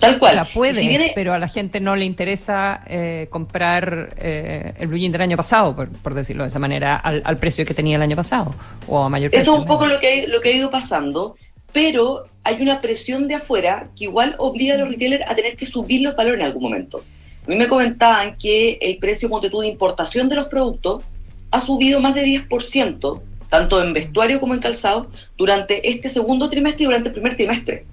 [0.00, 0.32] Tal cual.
[0.32, 4.08] O sea, puedes, Y si viene- pero a la gente no le interesa eh, comprar
[4.16, 7.36] eh, el blue jean del año pasado, por, por decirlo de esa manera, al, al
[7.36, 8.50] precio que tenía el año pasado,
[8.88, 9.42] o a mayor precio.
[9.52, 11.36] Eso es un poco lo que, lo que ha ido pasando,
[11.72, 15.66] pero hay una presión de afuera que igual obliga a los retailers a tener que
[15.66, 17.04] subir los valores en algún momento.
[17.46, 21.04] A mí me comentaban que el precio de importación de los productos
[21.50, 26.84] ha subido más de 10%, tanto en vestuario como en calzado, durante este segundo trimestre
[26.84, 27.84] y durante el primer trimestre.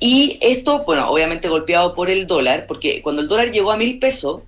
[0.00, 3.98] Y esto, bueno, obviamente golpeado por el dólar, porque cuando el dólar llegó a mil
[3.98, 4.42] pesos,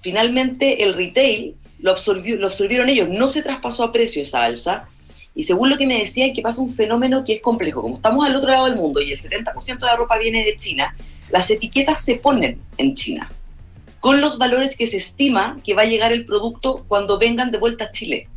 [0.00, 4.88] finalmente el retail lo, absorbió, lo absorbieron ellos, no se traspasó a precio esa alza.
[5.34, 7.82] Y según lo que me decían, que pasa un fenómeno que es complejo.
[7.82, 10.56] Como estamos al otro lado del mundo y el 70% de la ropa viene de
[10.56, 10.96] China,
[11.30, 13.30] las etiquetas se ponen en China,
[14.00, 17.58] con los valores que se estima que va a llegar el producto cuando vengan de
[17.58, 18.28] vuelta a Chile.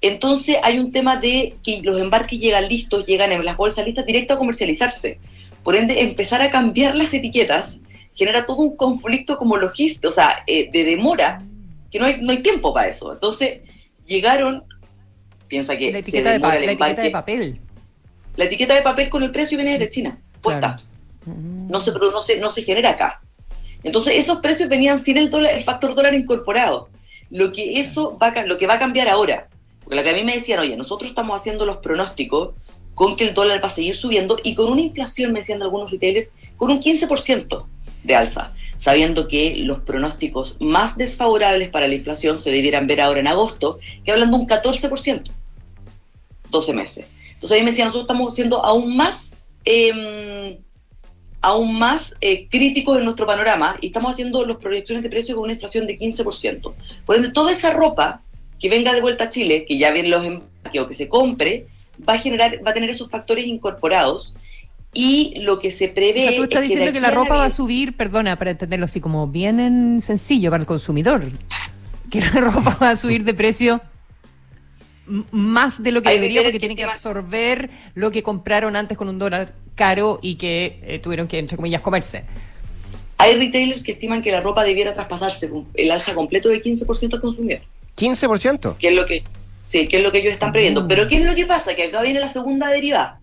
[0.00, 4.06] Entonces hay un tema de que los embarques llegan listos, llegan en las bolsas listas
[4.06, 5.18] directo a comercializarse.
[5.62, 7.80] Por ende, empezar a cambiar las etiquetas
[8.14, 11.42] genera todo un conflicto como logístico, o sea, eh, de demora,
[11.90, 13.12] que no hay, no hay tiempo para eso.
[13.12, 13.60] Entonces,
[14.06, 14.64] llegaron,
[15.48, 17.10] piensa que La etiqueta, de, demora pa- el la etiqueta de embarque.
[17.10, 17.60] papel.
[18.36, 20.76] La etiqueta de papel con el precio viene desde China, puesta.
[21.24, 23.20] No, se, no, se, no se genera acá.
[23.82, 26.88] Entonces, esos precios venían sin el, dólar, el factor dólar incorporado.
[27.30, 29.48] Lo que, eso va, lo que va a cambiar ahora,
[29.82, 32.50] porque lo que a mí me decían, oye, nosotros estamos haciendo los pronósticos
[32.94, 35.90] con que el dólar va a seguir subiendo y con una inflación, me decían algunos
[35.90, 37.66] retailers, con un 15%
[38.04, 43.20] de alza, sabiendo que los pronósticos más desfavorables para la inflación se debieran ver ahora
[43.20, 45.30] en agosto, que hablan de un 14%,
[46.50, 47.06] 12 meses.
[47.34, 50.58] Entonces a mí me decían, nosotros estamos siendo aún más, eh,
[51.42, 55.44] aún más eh, críticos en nuestro panorama y estamos haciendo las proyecciones de precios con
[55.44, 56.74] una inflación de 15%.
[57.04, 58.22] Por ende, toda esa ropa
[58.58, 61.66] que venga de vuelta a Chile, que ya vienen los embarques o que se compre,
[62.08, 64.34] va a generar, va a tener esos factores incorporados
[64.96, 67.10] y lo que se O prevé sea, tú estás es que, diciendo que aquí la
[67.10, 71.30] ropa va a subir, perdona, para entenderlo así como bien en sencillo para el consumidor,
[72.10, 73.82] que la ropa va a subir de precio
[75.30, 78.96] más de lo que Hay debería porque que tienen que absorber lo que compraron antes
[78.96, 82.24] con un dólar caro y que eh, tuvieron que, entre comillas, comerse.
[83.18, 87.20] Hay retailers que estiman que la ropa debiera traspasarse el alza completo de 15% al
[87.20, 87.60] consumidor.
[87.96, 88.76] ¿15%?
[88.78, 89.22] que es lo que
[89.64, 90.88] sí, que es lo que ellos están previendo.
[90.88, 91.74] Pero ¿qué es lo que pasa?
[91.74, 93.20] Que acá viene la segunda derivada.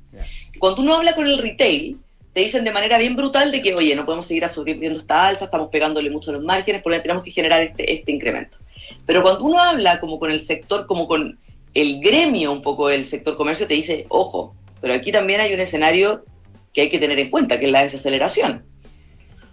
[0.64, 1.98] Cuando uno habla con el retail,
[2.32, 5.44] te dicen de manera bien brutal de que, oye, no podemos seguir absorbiendo esta alza,
[5.44, 8.60] estamos pegándole mucho a los márgenes, por lo tanto tenemos que generar este, este incremento.
[9.06, 11.38] Pero cuando uno habla como con el sector, como con
[11.74, 15.60] el gremio un poco del sector comercio, te dice, ojo, pero aquí también hay un
[15.60, 16.24] escenario
[16.72, 18.64] que hay que tener en cuenta, que es la desaceleración.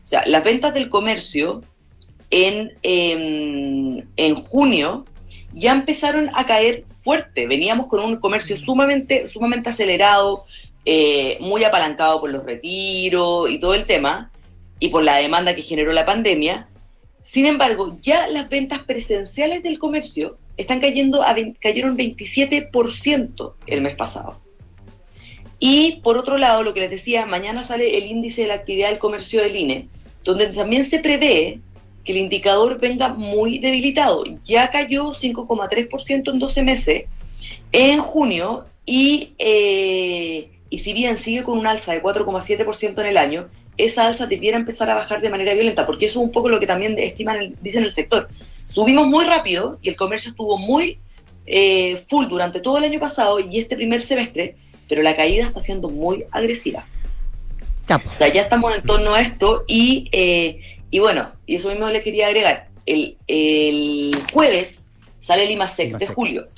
[0.05, 1.61] O sea, las ventas del comercio
[2.31, 5.05] en, em, en junio
[5.53, 7.47] ya empezaron a caer fuerte.
[7.47, 10.45] Veníamos con un comercio sumamente, sumamente acelerado,
[10.85, 14.31] eh, muy apalancado por los retiros y todo el tema,
[14.79, 16.69] y por la demanda que generó la pandemia.
[17.23, 23.95] Sin embargo, ya las ventas presenciales del comercio están cayendo a cayeron 27% el mes
[23.95, 24.41] pasado.
[25.59, 28.89] Y por otro lado, lo que les decía, mañana sale el índice de la actividad
[28.89, 29.89] del comercio del INE,
[30.25, 31.61] donde también se prevé
[32.03, 34.25] que el indicador venga muy debilitado.
[34.43, 37.05] Ya cayó 5,3% en 12 meses
[37.73, 43.17] en junio y, eh, y si bien sigue con un alza de 4,7% en el
[43.17, 46.49] año, esa alza debiera empezar a bajar de manera violenta, porque eso es un poco
[46.49, 48.29] lo que también estiman, dicen el sector.
[48.67, 50.99] Subimos muy rápido y el comercio estuvo muy
[51.47, 54.57] eh, full durante todo el año pasado y este primer semestre,
[54.89, 56.87] pero la caída está siendo muy agresiva.
[57.91, 60.61] O sea, ya estamos en torno a esto y, eh,
[60.93, 62.69] y bueno, y eso mismo le quería agregar.
[62.87, 64.85] El, el jueves
[65.19, 66.15] sale el IMASEC de IMASEC.
[66.15, 66.49] julio.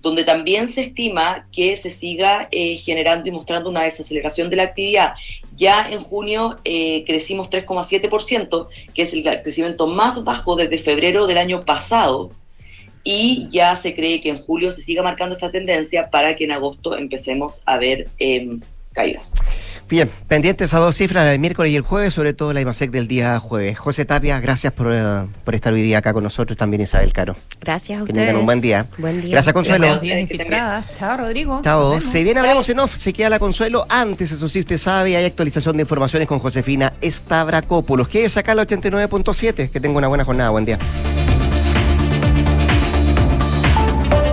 [0.00, 4.62] Donde también se estima que se siga eh, generando y mostrando una desaceleración de la
[4.64, 5.14] actividad.
[5.56, 11.38] Ya en junio eh, crecimos 3,7%, que es el crecimiento más bajo desde febrero del
[11.38, 12.30] año pasado,
[13.04, 16.52] y ya se cree que en julio se siga marcando esta tendencia para que en
[16.52, 18.60] agosto empecemos a ver em,
[18.92, 19.32] caídas.
[19.88, 23.08] Bien, pendientes a dos cifras, el miércoles y el jueves, sobre todo la IMASEC del
[23.08, 23.78] día jueves.
[23.78, 27.36] José Tapia, gracias por, eh, por, estar hoy día acá con nosotros, también Isabel Caro.
[27.60, 28.26] Gracias a que ustedes.
[28.26, 28.86] tengan un buen día.
[28.98, 29.30] Buen día.
[29.30, 29.98] Gracias, Consuelo.
[30.94, 31.60] Chao, Rodrigo.
[31.62, 32.00] Chao.
[32.02, 33.86] Se viene Hablamos en Off, se queda la Consuelo.
[33.88, 38.08] Antes, eso sí, usted sabe, hay actualización de informaciones con Josefina Estabracópolos.
[38.08, 39.70] ¿Qué es acá la 89.7?
[39.70, 40.50] Que tenga una buena jornada.
[40.50, 40.78] Buen día.